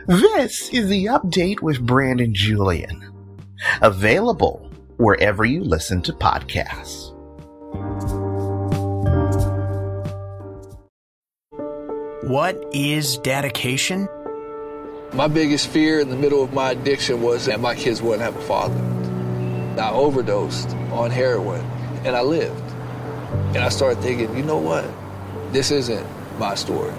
This 0.06 0.68
is 0.68 0.88
the 0.88 1.06
update 1.06 1.62
with 1.62 1.84
Brandon 1.84 2.34
Julien. 2.34 3.02
Available 3.80 4.70
wherever 4.98 5.44
you 5.44 5.64
listen 5.64 6.02
to 6.02 6.12
podcasts. 6.12 7.14
What 12.24 12.62
is 12.72 13.16
dedication? 13.18 14.06
My 15.14 15.28
biggest 15.28 15.68
fear 15.68 16.00
in 16.00 16.10
the 16.10 16.16
middle 16.16 16.44
of 16.44 16.52
my 16.52 16.72
addiction 16.72 17.22
was 17.22 17.46
that 17.46 17.58
my 17.58 17.74
kids 17.74 18.02
wouldn't 18.02 18.22
have 18.22 18.36
a 18.36 18.42
father. 18.42 18.78
I 19.80 19.90
overdosed 19.90 20.68
on 20.92 21.10
heroin 21.10 21.62
and 22.04 22.14
I 22.14 22.20
lived. 22.20 22.67
And 23.30 23.58
I 23.58 23.68
started 23.68 24.02
thinking, 24.02 24.36
you 24.36 24.42
know 24.42 24.58
what? 24.58 24.88
This 25.52 25.70
isn't 25.70 26.06
my 26.38 26.54
story. 26.54 26.94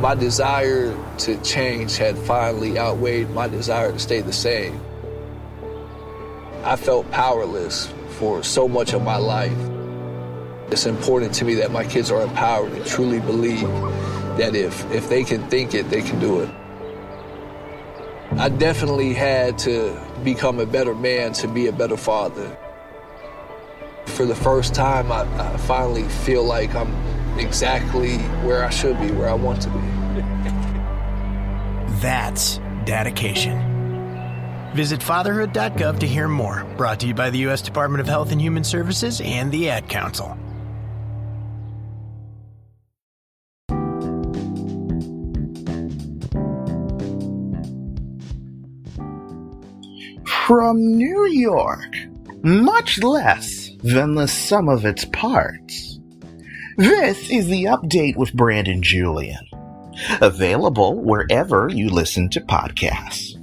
My 0.00 0.14
desire 0.14 0.96
to 1.18 1.36
change 1.42 1.96
had 1.96 2.18
finally 2.18 2.78
outweighed 2.78 3.30
my 3.30 3.48
desire 3.48 3.92
to 3.92 3.98
stay 3.98 4.20
the 4.20 4.32
same. 4.32 4.80
I 6.64 6.76
felt 6.76 7.10
powerless 7.10 7.92
for 8.18 8.42
so 8.42 8.68
much 8.68 8.92
of 8.92 9.02
my 9.02 9.16
life. 9.16 9.56
It's 10.70 10.86
important 10.86 11.34
to 11.34 11.44
me 11.44 11.54
that 11.54 11.70
my 11.70 11.84
kids 11.84 12.10
are 12.10 12.22
empowered 12.22 12.72
and 12.72 12.86
truly 12.86 13.20
believe 13.20 13.68
that 14.38 14.54
if, 14.54 14.90
if 14.90 15.08
they 15.08 15.22
can 15.24 15.46
think 15.48 15.74
it, 15.74 15.90
they 15.90 16.02
can 16.02 16.18
do 16.18 16.40
it. 16.40 16.50
I 18.38 18.48
definitely 18.48 19.12
had 19.12 19.58
to 19.58 20.00
become 20.24 20.58
a 20.58 20.66
better 20.66 20.94
man 20.94 21.32
to 21.34 21.48
be 21.48 21.66
a 21.66 21.72
better 21.72 21.96
father. 21.96 22.56
For 24.06 24.26
the 24.26 24.34
first 24.34 24.74
time, 24.74 25.10
I, 25.10 25.22
I 25.38 25.56
finally 25.56 26.04
feel 26.04 26.44
like 26.44 26.74
I'm 26.74 26.94
exactly 27.38 28.18
where 28.44 28.64
I 28.64 28.70
should 28.70 29.00
be, 29.00 29.10
where 29.12 29.28
I 29.28 29.34
want 29.34 29.62
to 29.62 29.70
be. 29.70 29.78
That's 32.00 32.60
dedication. 32.84 33.72
Visit 34.74 35.02
fatherhood.gov 35.02 36.00
to 36.00 36.06
hear 36.06 36.28
more. 36.28 36.64
Brought 36.76 37.00
to 37.00 37.06
you 37.06 37.14
by 37.14 37.30
the 37.30 37.38
U.S. 37.40 37.62
Department 37.62 38.00
of 38.00 38.08
Health 38.08 38.32
and 38.32 38.40
Human 38.40 38.64
Services 38.64 39.20
and 39.20 39.52
the 39.52 39.68
Ad 39.68 39.88
Council. 39.88 40.36
From 50.46 50.96
New 50.96 51.26
York, 51.26 51.94
much 52.42 53.02
less 53.02 53.61
than 53.82 54.14
the 54.14 54.28
sum 54.28 54.68
of 54.68 54.84
its 54.84 55.04
parts. 55.06 55.98
This 56.76 57.30
is 57.30 57.48
the 57.48 57.64
update 57.64 58.16
with 58.16 58.32
Brandon 58.32 58.82
Julien. 58.82 59.46
Available 60.20 61.02
wherever 61.02 61.68
you 61.68 61.90
listen 61.90 62.30
to 62.30 62.40
podcasts. 62.40 63.36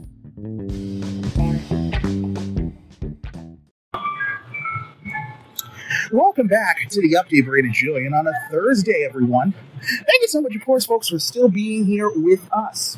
Welcome 6.12 6.48
back 6.48 6.90
to 6.90 7.02
the 7.02 7.18
update, 7.22 7.46
Brandon 7.46 7.72
Julien, 7.72 8.14
on 8.16 8.26
a 8.26 8.34
Thursday, 8.50 9.06
everyone. 9.08 9.54
Thank 9.82 10.22
you 10.22 10.28
so 10.28 10.42
much, 10.42 10.56
of 10.56 10.66
course, 10.66 10.86
folks, 10.86 11.10
for 11.10 11.20
still 11.20 11.50
being 11.50 11.86
here 11.86 12.10
with 12.10 12.52
us. 12.52 12.98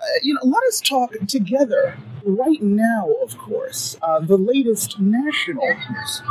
Uh, 0.00 0.04
you 0.22 0.32
know, 0.32 0.40
let 0.44 0.62
us 0.68 0.80
talk 0.80 1.12
together 1.26 1.96
right 2.24 2.62
now, 2.62 3.08
of 3.22 3.36
course, 3.36 3.96
uh, 4.02 4.20
the 4.20 4.36
latest 4.36 5.00
national 5.00 5.66
news. 5.66 6.22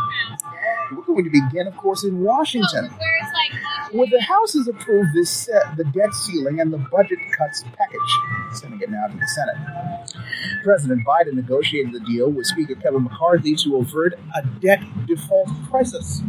We're 0.91 1.03
going 1.03 1.25
to 1.25 1.29
begin, 1.29 1.67
of 1.67 1.75
course, 1.75 2.05
in 2.05 2.23
Washington, 2.23 2.89
where 3.91 4.07
the 4.09 4.21
House 4.21 4.53
has 4.53 4.69
approved 4.69 5.09
this 5.13 5.29
set, 5.29 5.75
the 5.75 5.83
debt 5.83 6.13
ceiling 6.13 6.61
and 6.61 6.71
the 6.71 6.77
budget 6.77 7.19
cuts 7.37 7.63
package, 7.77 7.99
sending 8.53 8.79
it 8.79 8.89
now 8.89 9.07
to 9.07 9.17
the 9.17 9.27
Senate. 9.27 9.57
President 10.63 11.05
Biden 11.05 11.33
negotiated 11.33 11.93
the 11.93 11.99
deal 12.01 12.31
with 12.31 12.45
Speaker 12.45 12.75
Kevin 12.75 13.03
McCarthy 13.03 13.55
to 13.55 13.75
avert 13.77 14.13
a 14.35 14.45
debt 14.61 14.81
default 15.07 15.49
crisis. 15.69 16.21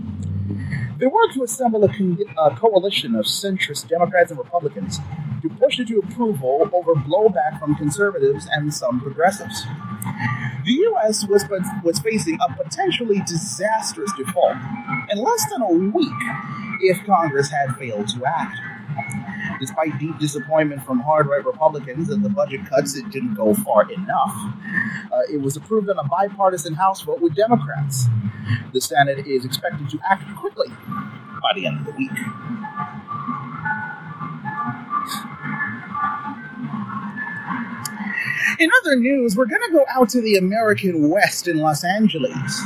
They 0.98 1.06
worked 1.06 1.34
to 1.34 1.44
assemble 1.44 1.84
a, 1.84 1.88
con- 1.88 2.18
a 2.37 2.56
coalition 2.56 3.14
of 3.14 3.24
centrist 3.24 3.87
Democrats 3.87 4.32
and 4.32 4.38
Republicans 4.38 4.98
to 5.42 5.48
push 5.48 5.78
it 5.78 5.87
to 5.88 5.98
approval 6.00 6.68
over 6.72 6.94
blowback 6.94 7.61
from 7.61 7.76
conservatives 7.76 8.48
and 8.50 8.74
some 8.74 9.00
progressives. 9.00 9.62
The 10.64 10.72
U.S. 10.72 11.24
was, 11.26 11.44
was 11.84 12.00
facing 12.00 12.37
a 12.40 12.52
potentially 12.52 13.22
disastrous 13.26 14.11
default 14.16 14.56
in 15.11 15.18
less 15.22 15.46
than 15.52 15.62
a 15.62 15.72
week 15.72 16.22
if 16.80 17.06
Congress 17.06 17.48
had 17.48 17.76
failed 17.76 18.08
to 18.08 18.24
act. 18.26 18.58
Despite 19.60 19.98
deep 19.98 20.18
disappointment 20.18 20.84
from 20.84 21.00
hard 21.00 21.26
right 21.26 21.44
Republicans 21.44 22.08
that 22.08 22.22
the 22.22 22.28
budget 22.28 22.66
cuts, 22.66 22.96
it 22.96 23.10
didn't 23.10 23.34
go 23.34 23.54
far 23.54 23.90
enough. 23.90 24.34
Uh, 25.12 25.22
it 25.32 25.40
was 25.40 25.56
approved 25.56 25.90
on 25.90 25.98
a 25.98 26.04
bipartisan 26.04 26.74
House 26.74 27.02
vote 27.02 27.20
with 27.20 27.34
Democrats. 27.34 28.06
The 28.72 28.80
Senate 28.80 29.26
is 29.26 29.44
expected 29.44 29.90
to 29.90 29.98
act 30.08 30.24
quickly 30.36 30.68
by 31.42 31.52
the 31.54 31.66
end 31.66 31.80
of 31.80 31.86
the 31.86 31.92
week. 31.92 32.10
In 38.59 38.70
other 38.81 38.96
news, 38.96 39.37
we're 39.37 39.46
going 39.46 39.62
to 39.66 39.72
go 39.72 39.85
out 39.90 40.09
to 40.11 40.20
the 40.20 40.37
American 40.37 41.09
West 41.09 41.48
in 41.48 41.59
Los 41.59 41.85
Angeles, 41.85 42.61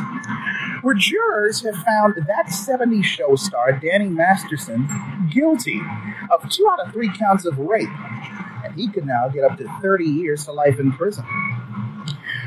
where 0.82 0.94
jurors 0.94 1.62
have 1.62 1.76
found 1.76 2.14
that 2.16 2.46
70s 2.46 3.04
show 3.04 3.36
star, 3.36 3.72
Danny 3.72 4.08
Masterson, 4.08 4.88
guilty 5.30 5.80
of 6.30 6.48
two 6.50 6.68
out 6.70 6.86
of 6.86 6.92
three 6.92 7.10
counts 7.16 7.44
of 7.44 7.58
rape, 7.58 7.88
and 8.64 8.74
he 8.74 8.88
could 8.88 9.06
now 9.06 9.28
get 9.28 9.44
up 9.44 9.58
to 9.58 9.68
30 9.80 10.04
years 10.04 10.44
to 10.44 10.52
life 10.52 10.78
in 10.78 10.92
prison. 10.92 11.24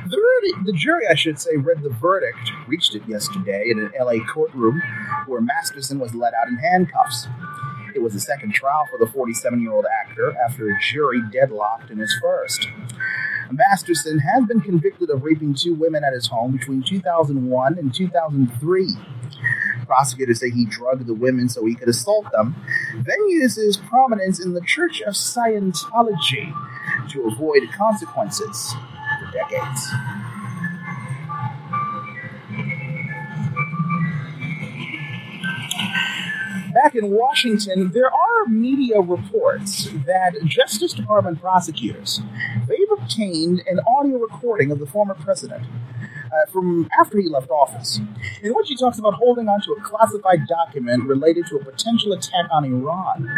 The, 0.08 0.54
the 0.66 0.74
jury, 0.74 1.06
I 1.10 1.16
should 1.16 1.40
say, 1.40 1.58
read 1.58 1.82
the 1.82 1.90
verdict, 1.90 2.52
reached 2.68 2.94
it 2.94 3.02
yesterday 3.08 3.70
in 3.70 3.80
an 3.80 3.92
LA 4.00 4.24
courtroom 4.24 4.82
where 5.26 5.42
Masterson 5.42 6.00
was 6.00 6.14
let 6.14 6.34
out 6.34 6.48
in 6.48 6.58
handcuffs. 6.58 7.28
It 7.96 8.02
was 8.02 8.14
the 8.14 8.20
second 8.20 8.54
trial 8.54 8.86
for 8.92 9.00
the 9.00 9.08
47 9.12 9.62
year 9.62 9.72
old 9.72 9.86
actor 9.86 10.36
after 10.38 10.70
a 10.70 10.80
jury 10.92 11.22
deadlocked 11.32 11.90
in 11.90 11.98
his 11.98 12.14
first. 12.22 12.68
Masterson 13.52 14.20
has 14.20 14.46
been 14.46 14.62
convicted 14.62 15.10
of 15.10 15.24
raping 15.24 15.54
two 15.54 15.74
women 15.76 16.04
at 16.04 16.14
his 16.14 16.28
home 16.28 16.52
between 16.52 16.84
2001 16.84 17.78
and 17.78 17.94
2003. 17.94 18.88
Prosecutors 19.86 20.40
say 20.40 20.50
he 20.50 20.66
drugged 20.66 21.06
the 21.06 21.14
women 21.14 21.48
so 21.48 21.66
he 21.66 21.76
could 21.76 21.90
assault 21.90 22.32
them, 22.32 22.56
then 22.96 23.30
used 23.30 23.58
his 23.58 23.78
prominence 23.78 24.44
in 24.44 24.54
the 24.54 24.62
Church 24.62 25.02
of 25.02 25.14
Scientology 25.14 26.54
to 27.10 27.28
avoid 27.28 27.70
consequences 27.72 28.74
for 29.20 29.32
decades. 29.32 29.92
Back 36.74 36.96
in 36.96 37.10
Washington, 37.12 37.92
there 37.94 38.14
are 38.14 38.48
media 38.48 39.00
reports 39.00 39.86
that 40.06 40.34
Justice 40.44 40.92
Department 40.92 41.40
prosecutors 41.40 42.22
obtained 43.06 43.62
an 43.68 43.80
audio 43.88 44.18
recording 44.18 44.72
of 44.72 44.80
the 44.80 44.86
former 44.86 45.14
president 45.14 45.64
uh, 45.64 46.52
from 46.52 46.90
after 47.00 47.20
he 47.20 47.30
left 47.30 47.52
office, 47.52 48.00
in 48.42 48.52
which 48.54 48.68
he 48.68 48.76
talks 48.76 48.98
about 48.98 49.14
holding 49.14 49.48
onto 49.48 49.72
a 49.74 49.82
classified 49.82 50.48
document 50.48 51.04
related 51.04 51.46
to 51.48 51.56
a 51.56 51.64
potential 51.64 52.14
attack 52.14 52.46
on 52.52 52.66
Iran. 52.66 53.30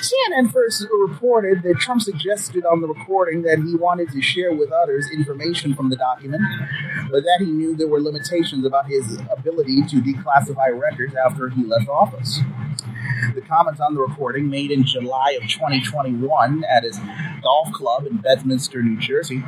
CNN 0.00 0.52
first 0.52 0.86
reported 1.08 1.62
that 1.64 1.78
Trump 1.78 2.02
suggested 2.02 2.64
on 2.64 2.80
the 2.80 2.86
recording 2.86 3.42
that 3.42 3.58
he 3.58 3.74
wanted 3.74 4.10
to 4.12 4.22
share 4.22 4.52
with 4.52 4.70
others 4.70 5.08
information 5.12 5.74
from 5.74 5.90
the 5.90 5.96
document, 5.96 6.42
but 7.10 7.24
that 7.24 7.38
he 7.40 7.50
knew 7.50 7.74
there 7.74 7.88
were 7.88 8.00
limitations 8.00 8.64
about 8.64 8.86
his 8.86 9.18
ability 9.36 9.82
to 9.82 9.96
declassify 9.96 10.78
records 10.78 11.16
after 11.16 11.48
he 11.48 11.64
left 11.64 11.88
office. 11.88 12.40
The 13.34 13.40
comments 13.42 13.80
on 13.80 13.94
the 13.94 14.00
recording, 14.00 14.48
made 14.48 14.70
in 14.70 14.84
July 14.84 15.38
of 15.40 15.48
2021 15.48 16.64
at 16.64 16.84
his 16.84 16.98
golf 17.42 17.72
club 17.72 18.06
in 18.06 18.18
Bedminster, 18.18 18.82
New 18.82 18.98
Jersey, 18.98 19.42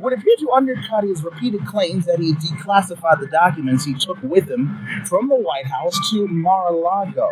would 0.00 0.12
appear 0.12 0.36
to 0.38 0.50
undercut 0.52 1.04
his 1.04 1.22
repeated 1.22 1.66
claims 1.66 2.06
that 2.06 2.18
he 2.18 2.34
declassified 2.34 3.20
the 3.20 3.28
documents 3.28 3.84
he 3.84 3.94
took 3.94 4.22
with 4.22 4.48
him 4.48 4.78
from 5.06 5.28
the 5.28 5.36
White 5.36 5.66
House 5.66 6.10
to 6.10 6.26
Mar-a-Lago, 6.28 7.28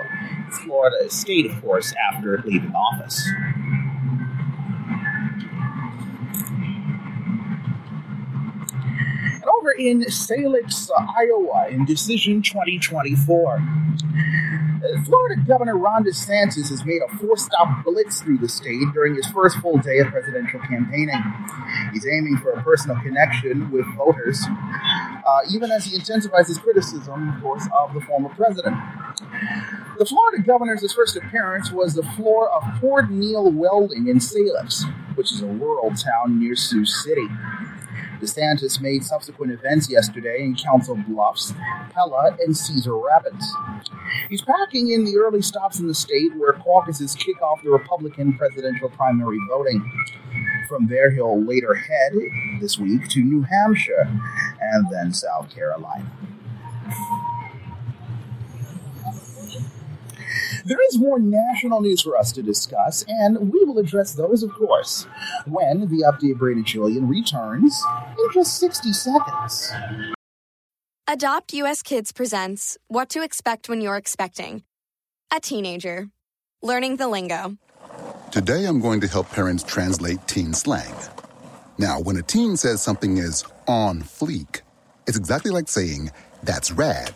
Florida 0.63 1.11
state, 1.11 1.47
of 1.47 1.61
course, 1.61 1.95
after 2.13 2.43
leaving 2.45 2.73
office. 2.75 3.27
Over 9.65 9.73
in 9.79 10.03
Salix, 10.11 10.91
Iowa, 11.17 11.69
in 11.71 11.87
Decision 11.87 12.43
2024. 12.43 13.63
Florida 15.07 15.41
Governor 15.47 15.79
Ron 15.79 16.05
DeSantis 16.05 16.69
has 16.69 16.85
made 16.85 17.01
a 17.01 17.17
four 17.17 17.39
stop 17.39 17.83
blitz 17.83 18.21
through 18.21 18.37
the 18.39 18.49
state 18.49 18.85
during 18.93 19.15
his 19.15 19.27
first 19.29 19.57
full 19.59 19.79
day 19.79 20.01
of 20.01 20.09
presidential 20.09 20.61
campaigning. 20.61 21.23
He's 21.95 22.07
aiming 22.07 22.37
for 22.43 22.51
a 22.51 22.63
personal 22.63 23.01
connection 23.01 23.71
with 23.71 23.87
voters, 23.97 24.45
uh, 24.45 25.41
even 25.51 25.71
as 25.71 25.87
he 25.87 25.95
intensifies 25.97 26.49
his 26.49 26.59
criticism, 26.59 27.31
of 27.31 27.43
course, 27.43 27.67
of 27.79 27.95
the 27.95 28.03
former 28.03 28.29
president. 28.31 28.77
The 29.99 30.05
Florida 30.05 30.43
governor's 30.43 30.93
first 30.93 31.17
appearance 31.17 31.73
was 31.73 31.95
the 31.95 32.03
floor 32.03 32.51
of 32.51 32.63
Port 32.81 33.11
Neal 33.11 33.51
Welding 33.51 34.09
in 34.09 34.21
Salix, 34.21 34.85
which 35.15 35.33
is 35.33 35.41
a 35.41 35.47
rural 35.47 35.93
town 35.95 36.39
near 36.39 36.55
Sioux 36.55 36.85
City. 36.85 37.27
DeSantis 38.21 38.81
made 38.81 39.05
subsequent 39.05 39.53
events 39.53 39.91
yesterday 39.91 40.43
in 40.43 40.55
Council 40.55 40.97
Bluffs, 41.09 41.53
Pella, 41.91 42.37
and 42.41 42.57
Cedar 42.57 42.97
Rapids. 42.97 43.47
He's 44.29 44.43
packing 44.43 44.91
in 44.91 45.05
the 45.05 45.17
early 45.17 45.43
stops 45.43 45.79
in 45.79 45.87
the 45.87 45.95
state 45.95 46.35
where 46.37 46.53
caucuses 46.53 47.15
kick 47.15 47.41
off 47.43 47.63
the 47.63 47.71
Republican 47.71 48.37
presidential 48.37 48.89
primary 48.91 49.39
voting. 49.49 49.85
From 50.69 50.87
there, 50.87 51.11
he'll 51.11 51.43
later 51.45 51.75
head 51.75 52.13
this 52.61 52.79
week 52.79 53.09
to 53.11 53.21
New 53.21 53.43
Hampshire 53.43 54.09
and 54.61 54.87
then 54.91 55.13
South 55.13 55.55
Carolina. 55.55 56.11
There 60.67 60.79
is 60.89 60.99
more 60.99 61.19
national 61.19 61.83
news 61.83 62.01
for 62.01 62.17
us 62.17 62.33
to 62.33 62.43
discuss, 62.43 63.05
and 63.07 63.53
we 63.53 63.65
will 63.65 63.79
address 63.79 64.15
those, 64.15 64.43
of 64.43 64.51
course, 64.55 65.07
when 65.47 65.81
the 65.81 66.05
update 66.11 66.39
Brandon 66.39 66.65
Julien 66.65 67.07
returns 67.07 67.83
in 68.19 68.33
just 68.33 68.59
60 68.61 68.95
seconds. 68.95 69.71
Adopt 71.07 71.53
US 71.53 71.83
Kids 71.83 72.13
presents 72.13 72.79
What 72.89 73.11
to 73.11 73.23
Expect 73.23 73.69
When 73.69 73.83
You're 73.83 73.99
Expecting. 73.99 74.63
A 75.31 75.39
teenager. 75.39 76.09
Learning 76.63 76.97
the 76.97 77.09
lingo. 77.09 77.59
Today 78.33 78.65
I'm 78.65 78.81
going 78.81 79.03
to 79.03 79.07
help 79.07 79.29
parents 79.31 79.63
translate 79.63 80.27
teen 80.27 80.55
slang. 80.55 80.95
Now, 81.77 82.01
when 82.01 82.17
a 82.17 82.23
teen 82.23 82.57
says 82.57 82.81
something 82.83 83.19
is 83.19 83.45
on 83.69 84.01
fleek, 84.01 84.63
it's 85.07 85.19
exactly 85.19 85.51
like 85.51 85.69
saying, 85.69 86.11
that's 86.43 86.73
rad. 86.73 87.13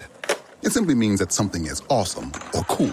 It 0.63 0.73
simply 0.73 0.95
means 0.95 1.21
that 1.21 1.33
something 1.33 1.65
is 1.65 1.81
awesome 1.89 2.31
or 2.53 2.63
cool. 2.65 2.93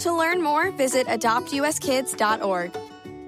To 0.00 0.12
learn 0.12 0.42
more, 0.42 0.70
visit 0.70 1.06
adoptuskids.org. 1.06 2.76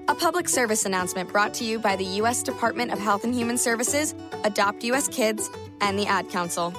A 0.07 0.15
public 0.15 0.49
service 0.49 0.85
announcement 0.85 1.31
brought 1.31 1.53
to 1.55 1.63
you 1.63 1.79
by 1.79 1.95
the 1.95 2.03
U.S. 2.03 2.43
Department 2.43 2.91
of 2.91 2.99
Health 2.99 3.23
and 3.23 3.33
Human 3.33 3.57
Services, 3.57 4.15
Adopt 4.43 4.83
U.S. 4.85 5.07
Kids, 5.07 5.49
and 5.79 5.97
the 5.97 6.05
Ad 6.05 6.29
Council. 6.29 6.73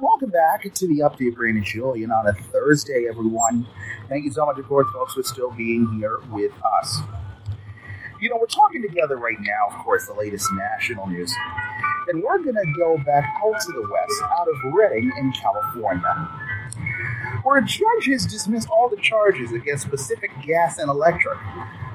Welcome 0.00 0.30
back 0.30 0.62
to 0.72 0.86
the 0.86 1.00
update, 1.00 1.34
Brandon 1.34 1.64
Julien, 1.64 2.10
on 2.10 2.26
a 2.26 2.32
Thursday, 2.32 3.06
everyone. 3.08 3.66
Thank 4.08 4.24
you 4.24 4.32
so 4.32 4.46
much, 4.46 4.58
of 4.58 4.66
course, 4.66 4.86
folks, 4.92 5.14
for 5.14 5.22
still 5.22 5.50
being 5.50 5.86
here 5.98 6.18
with 6.30 6.52
us. 6.80 7.00
You 8.18 8.30
know, 8.30 8.38
we're 8.40 8.46
talking 8.46 8.80
together 8.80 9.16
right 9.18 9.36
now, 9.40 9.76
of 9.76 9.84
course, 9.84 10.06
the 10.06 10.14
latest 10.14 10.48
national 10.52 11.06
news. 11.06 11.34
And 12.08 12.22
we're 12.22 12.38
going 12.38 12.54
to 12.54 12.72
go 12.78 12.96
back 13.04 13.24
out 13.44 13.60
to 13.60 13.72
the 13.72 13.82
west, 13.82 14.22
out 14.38 14.48
of 14.48 14.72
Redding 14.72 15.12
in 15.18 15.32
California, 15.32 16.30
where 17.42 17.58
a 17.58 17.64
judge 17.64 18.06
has 18.06 18.24
dismissed 18.24 18.68
all 18.70 18.88
the 18.88 18.96
charges 18.96 19.52
against 19.52 19.90
Pacific 19.90 20.30
Gas 20.42 20.78
and 20.78 20.88
Electric 20.88 21.36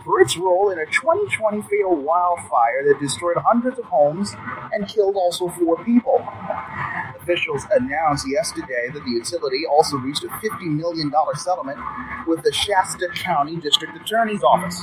for 0.04 0.20
its 0.22 0.38
role 0.38 0.70
in 0.70 0.80
a 0.80 0.86
2020 0.86 1.62
fatal 1.64 1.96
wildfire 1.96 2.84
that 2.88 3.00
destroyed 3.00 3.38
hundreds 3.38 3.80
of 3.80 3.86
homes 3.86 4.32
and 4.74 4.88
killed 4.88 5.16
also 5.16 5.50
four 5.50 5.84
people. 5.84 6.24
Officials 7.22 7.64
announced 7.72 8.28
yesterday 8.30 8.90
that 8.94 9.04
the 9.04 9.12
utility 9.12 9.64
also 9.70 9.98
reached 9.98 10.24
a 10.24 10.28
$50 10.28 10.68
million 10.68 11.12
settlement 11.36 11.80
with 12.28 12.44
the 12.44 12.52
Shasta 12.52 13.08
County 13.16 13.56
District 13.58 13.96
Attorney's 13.96 14.44
Office. 14.44 14.82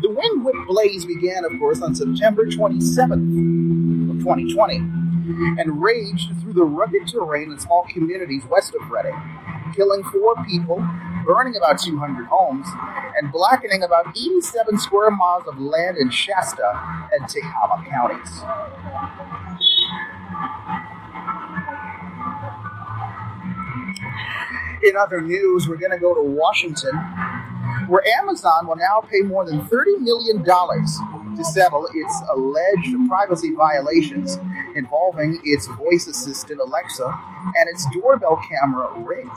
The 0.00 0.10
wind 0.10 0.44
whip 0.44 0.54
blaze 0.66 1.04
began, 1.04 1.44
of 1.44 1.58
course, 1.58 1.82
on 1.82 1.94
September 1.94 2.46
27th 2.46 4.10
of 4.10 4.18
2020 4.20 4.76
and 4.76 5.82
raged 5.82 6.30
through 6.40 6.52
the 6.52 6.64
rugged 6.64 7.08
terrain 7.08 7.50
in 7.50 7.58
small 7.58 7.84
communities 7.88 8.44
west 8.48 8.74
of 8.80 8.88
Redding, 8.90 9.20
killing 9.74 10.02
four 10.04 10.34
people, 10.46 10.76
burning 11.26 11.56
about 11.56 11.78
200 11.80 12.26
homes, 12.26 12.66
and 13.20 13.32
blackening 13.32 13.82
about 13.82 14.08
87 14.10 14.78
square 14.78 15.10
miles 15.10 15.46
of 15.48 15.58
land 15.58 15.96
in 15.98 16.10
Shasta 16.10 17.08
and 17.12 17.24
Tehama 17.24 17.84
counties. 17.88 18.42
In 24.82 24.96
other 24.96 25.20
news, 25.20 25.68
we're 25.68 25.76
going 25.76 25.90
to 25.90 25.98
go 25.98 26.14
to 26.14 26.22
Washington, 26.22 26.94
where 27.88 28.06
Amazon 28.20 28.66
will 28.66 28.76
now 28.76 29.00
pay 29.10 29.22
more 29.22 29.44
than 29.44 29.60
$30 29.66 30.00
million 30.00 30.44
to 30.44 31.44
settle 31.44 31.88
its 31.94 32.22
alleged 32.30 33.08
privacy 33.08 33.54
violations 33.54 34.38
involving 34.76 35.40
its 35.44 35.66
voice 35.68 36.06
assistant 36.06 36.60
Alexa 36.60 37.06
and 37.56 37.68
its 37.68 37.86
doorbell 37.92 38.40
camera 38.48 38.92
Ring. 39.00 39.30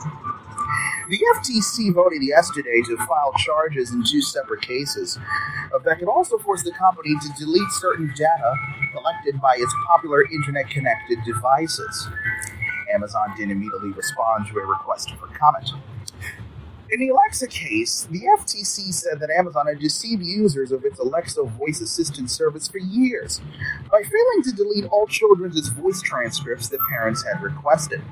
The 1.08 1.18
FTC 1.36 1.92
voted 1.92 2.22
yesterday 2.22 2.80
to 2.86 2.96
file 2.96 3.32
charges 3.36 3.92
in 3.92 4.04
two 4.04 4.22
separate 4.22 4.62
cases 4.62 5.18
uh, 5.74 5.78
that 5.80 5.98
could 5.98 6.08
also 6.08 6.38
force 6.38 6.62
the 6.62 6.72
company 6.72 7.14
to 7.20 7.28
delete 7.38 7.70
certain 7.80 8.08
data 8.16 8.54
collected 8.92 9.40
by 9.40 9.56
its 9.58 9.74
popular 9.88 10.24
internet 10.24 10.70
connected 10.70 11.18
devices. 11.24 12.08
Amazon 12.94 13.32
didn't 13.36 13.52
immediately 13.52 13.90
respond 13.90 14.46
to 14.48 14.58
a 14.58 14.64
request 14.64 15.10
for 15.16 15.26
comment. 15.28 15.70
In 16.92 17.00
the 17.00 17.08
Alexa 17.08 17.46
case, 17.46 18.06
the 18.10 18.20
FTC 18.38 18.92
said 18.92 19.18
that 19.20 19.30
Amazon 19.30 19.66
had 19.66 19.78
deceived 19.78 20.22
users 20.22 20.72
of 20.72 20.84
its 20.84 20.98
Alexa 20.98 21.42
voice 21.42 21.80
assistant 21.80 22.30
service 22.30 22.68
for 22.68 22.76
years 22.76 23.40
by 23.90 24.02
failing 24.02 24.42
to 24.44 24.52
delete 24.52 24.84
all 24.84 25.06
children's 25.06 25.66
voice 25.70 26.02
transcripts 26.02 26.68
that 26.68 26.80
parents 26.90 27.24
had 27.24 27.42
requested. 27.42 28.02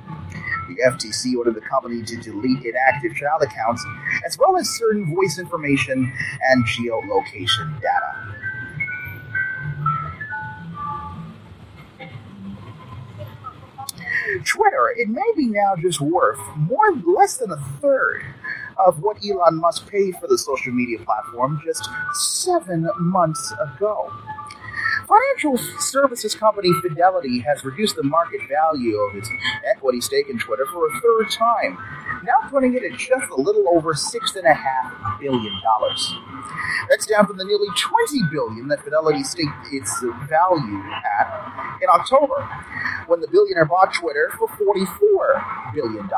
The 0.68 0.76
FTC 0.92 1.36
ordered 1.36 1.56
the 1.56 1.60
company 1.60 2.02
to 2.04 2.16
delete 2.22 2.64
inactive 2.64 3.14
child 3.14 3.42
accounts 3.42 3.84
as 4.24 4.38
well 4.38 4.56
as 4.56 4.66
certain 4.70 5.14
voice 5.14 5.38
information 5.38 6.10
and 6.48 6.64
geolocation 6.64 7.78
data. 7.82 8.30
Twitter, 14.46 14.94
it 14.96 15.08
may 15.10 15.32
be 15.36 15.48
now 15.48 15.74
just 15.76 16.00
worth 16.00 16.38
more 16.56 16.92
less 17.04 17.36
than 17.36 17.50
a 17.50 17.58
third 17.82 18.22
of 18.86 19.00
what 19.00 19.18
Elon 19.24 19.56
Musk 19.56 19.88
paid 19.88 20.16
for 20.16 20.26
the 20.26 20.38
social 20.38 20.72
media 20.72 20.98
platform 21.04 21.60
just 21.64 21.88
seven 22.14 22.88
months 22.98 23.52
ago. 23.60 24.10
Financial 25.10 25.58
services 25.80 26.36
company 26.36 26.70
Fidelity 26.82 27.40
has 27.40 27.64
reduced 27.64 27.96
the 27.96 28.02
market 28.04 28.40
value 28.48 28.96
of 28.96 29.16
its 29.16 29.28
equity 29.68 30.00
stake 30.00 30.28
in 30.28 30.38
Twitter 30.38 30.64
for 30.72 30.86
a 30.86 31.00
third 31.00 31.28
time, 31.32 31.76
now 32.22 32.48
putting 32.48 32.74
it 32.74 32.84
at 32.84 32.96
just 32.96 33.28
a 33.32 33.34
little 33.34 33.64
over 33.74 33.92
$6.5 33.92 35.20
billion. 35.20 35.52
That's 36.88 37.06
down 37.06 37.26
from 37.26 37.38
the 37.38 37.44
nearly 37.44 37.66
20 37.76 38.22
billion 38.30 38.68
that 38.68 38.84
Fidelity 38.84 39.24
staked 39.24 39.50
its 39.72 39.92
value 40.28 40.80
at 41.18 41.80
in 41.82 41.88
October, 41.88 42.48
when 43.06 43.20
the 43.20 43.28
billionaire 43.28 43.64
bought 43.64 43.92
Twitter 43.92 44.30
for 44.38 44.46
$44 44.46 45.74
billion. 45.74 46.08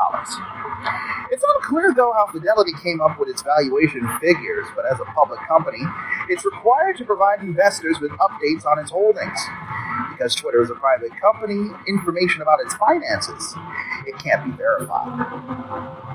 It's 1.31 1.43
unclear, 1.55 1.93
though, 1.95 2.13
how 2.13 2.27
Fidelity 2.27 2.73
came 2.83 3.01
up 3.01 3.17
with 3.19 3.29
its 3.29 3.41
valuation 3.41 4.07
figures, 4.19 4.67
but 4.75 4.85
as 4.85 4.99
a 4.99 5.05
public 5.05 5.39
company, 5.47 5.81
it's 6.29 6.45
required 6.45 6.97
to 6.97 7.05
provide 7.05 7.41
investors 7.41 7.97
with 7.99 8.11
updates 8.11 8.65
on 8.65 8.79
its 8.83 8.91
holdings. 8.91 9.39
Because 10.11 10.35
Twitter 10.35 10.61
is 10.61 10.69
a 10.69 10.75
private 10.75 11.11
company, 11.19 11.71
information 11.87 12.41
about 12.41 12.59
its 12.61 12.75
finances, 12.75 13.55
it 14.05 14.17
can't 14.19 14.43
be 14.45 14.51
verified. 14.51 16.13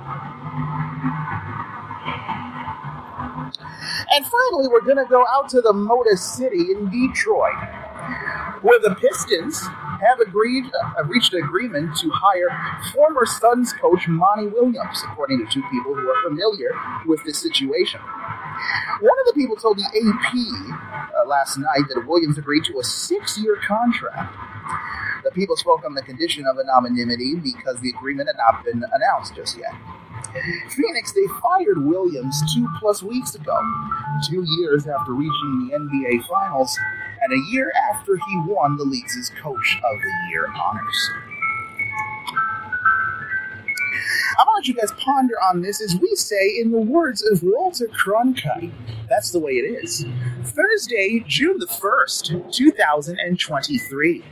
And 4.15 4.27
finally, 4.27 4.69
we're 4.69 4.83
going 4.83 4.97
to 4.97 5.07
go 5.09 5.25
out 5.29 5.49
to 5.51 5.61
the 5.61 5.73
Motor 5.73 6.17
City 6.17 6.73
in 6.73 6.91
Detroit, 6.91 7.55
where 8.63 8.79
the 8.81 8.95
Pistons 9.01 9.61
have 10.01 10.21
agreed, 10.21 10.65
have 10.97 11.09
reached 11.09 11.33
an 11.33 11.43
agreement 11.43 11.97
to 11.99 12.11
hire 12.13 12.49
former 12.95 13.27
Suns 13.27 13.73
coach 13.73 14.07
Monty 14.09 14.47
Williams, 14.47 15.03
according 15.05 15.45
to 15.45 15.53
two 15.53 15.63
people 15.71 15.95
who 15.95 16.09
are 16.09 16.23
familiar 16.29 16.71
with 17.07 17.23
this 17.25 17.39
situation. 17.39 18.01
One 19.01 19.19
of 19.21 19.27
the 19.27 19.33
people 19.35 19.57
told 19.57 19.79
the 19.79 19.87
AP 19.87 20.35
last 21.29 21.59
night 21.59 21.85
that 21.95 22.07
Williams 22.07 22.39
agreed 22.39 22.65
to 22.65 22.79
a 22.79 22.85
six-year 22.85 23.59
contract. 23.67 24.35
The 25.25 25.31
people 25.31 25.57
spoke 25.57 25.85
on 25.85 25.95
the 25.95 26.03
condition 26.03 26.47
of 26.47 26.59
anonymity 26.59 27.37
because 27.37 27.81
the 27.81 27.91
agreement 27.91 28.29
had 28.29 28.37
not 28.37 28.65
been 28.65 28.83
announced 28.93 29.35
just 29.37 29.59
yet. 29.59 29.73
Phoenix, 30.71 31.13
they 31.13 31.27
fired 31.43 31.85
Williams 31.85 32.41
two 32.55 32.67
plus 32.79 33.03
weeks 33.03 33.35
ago, 33.35 33.59
two 34.29 34.45
years 34.59 34.87
after 34.87 35.13
reaching 35.13 35.69
the 35.69 35.79
NBA 35.79 36.27
Finals, 36.27 36.77
and 37.23 37.33
a 37.33 37.51
year 37.51 37.73
after 37.93 38.17
he 38.17 38.41
won 38.47 38.77
the 38.77 38.85
league's 38.85 39.31
Coach 39.41 39.79
of 39.85 40.03
the 40.03 40.31
Year 40.31 40.47
honors. 40.55 41.11
I 44.39 44.45
want 44.45 44.69
you 44.69 44.75
guys 44.75 44.93
ponder 44.99 45.35
on 45.51 45.63
this 45.63 45.81
as 45.81 45.97
we 45.97 46.15
say 46.15 46.59
in 46.61 46.71
the 46.71 46.79
words 46.79 47.23
of 47.23 47.43
Walter 47.43 47.89
Cronkite. 47.89 48.73
That's 49.09 49.31
the 49.31 49.39
way 49.39 49.53
it 49.53 49.83
is. 49.83 50.05
Thursday, 50.45 51.25
June 51.27 51.59
the 51.59 51.67
1st, 51.67 52.53
2023. 52.53 54.25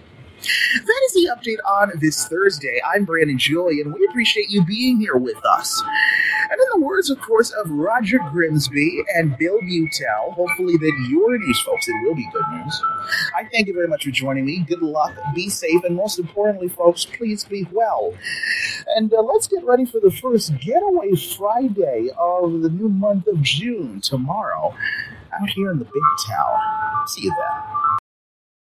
That 0.84 1.00
is 1.06 1.12
the 1.14 1.30
update 1.34 1.58
on 1.66 1.92
this 2.00 2.28
Thursday. 2.28 2.80
I'm 2.86 3.04
Brandon 3.04 3.38
Julien. 3.38 3.92
We 3.92 4.06
appreciate 4.08 4.50
you 4.50 4.64
being 4.64 5.00
here 5.00 5.16
with 5.16 5.44
us. 5.44 5.82
And 6.50 6.52
in 6.52 6.80
the 6.80 6.86
words, 6.86 7.10
of 7.10 7.20
course, 7.20 7.50
of 7.50 7.70
Roger 7.70 8.18
Grimsby 8.30 9.02
and 9.16 9.36
Bill 9.36 9.58
Beutel, 9.60 10.32
hopefully 10.34 10.76
that 10.76 11.08
your 11.10 11.36
news, 11.38 11.60
folks, 11.62 11.88
it 11.88 11.94
will 12.04 12.14
be 12.14 12.28
good 12.32 12.44
news. 12.52 12.82
I 13.34 13.44
thank 13.52 13.66
you 13.66 13.74
very 13.74 13.88
much 13.88 14.04
for 14.04 14.10
joining 14.10 14.44
me. 14.44 14.64
Good 14.68 14.82
luck, 14.82 15.14
be 15.34 15.48
safe, 15.48 15.82
and 15.84 15.96
most 15.96 16.18
importantly, 16.18 16.68
folks, 16.68 17.04
please 17.04 17.44
be 17.44 17.66
well. 17.72 18.14
And 18.94 19.12
uh, 19.12 19.22
let's 19.22 19.48
get 19.48 19.64
ready 19.64 19.86
for 19.86 19.98
the 19.98 20.10
first 20.10 20.56
Getaway 20.60 21.16
Friday 21.36 22.10
of 22.18 22.62
the 22.62 22.70
new 22.70 22.88
month 22.88 23.26
of 23.26 23.42
June 23.42 24.00
tomorrow 24.00 24.74
out 25.32 25.50
here 25.50 25.70
in 25.70 25.78
the 25.78 25.84
big 25.84 26.02
town. 26.28 27.06
See 27.08 27.24
you 27.24 27.34
then. 27.36 28.05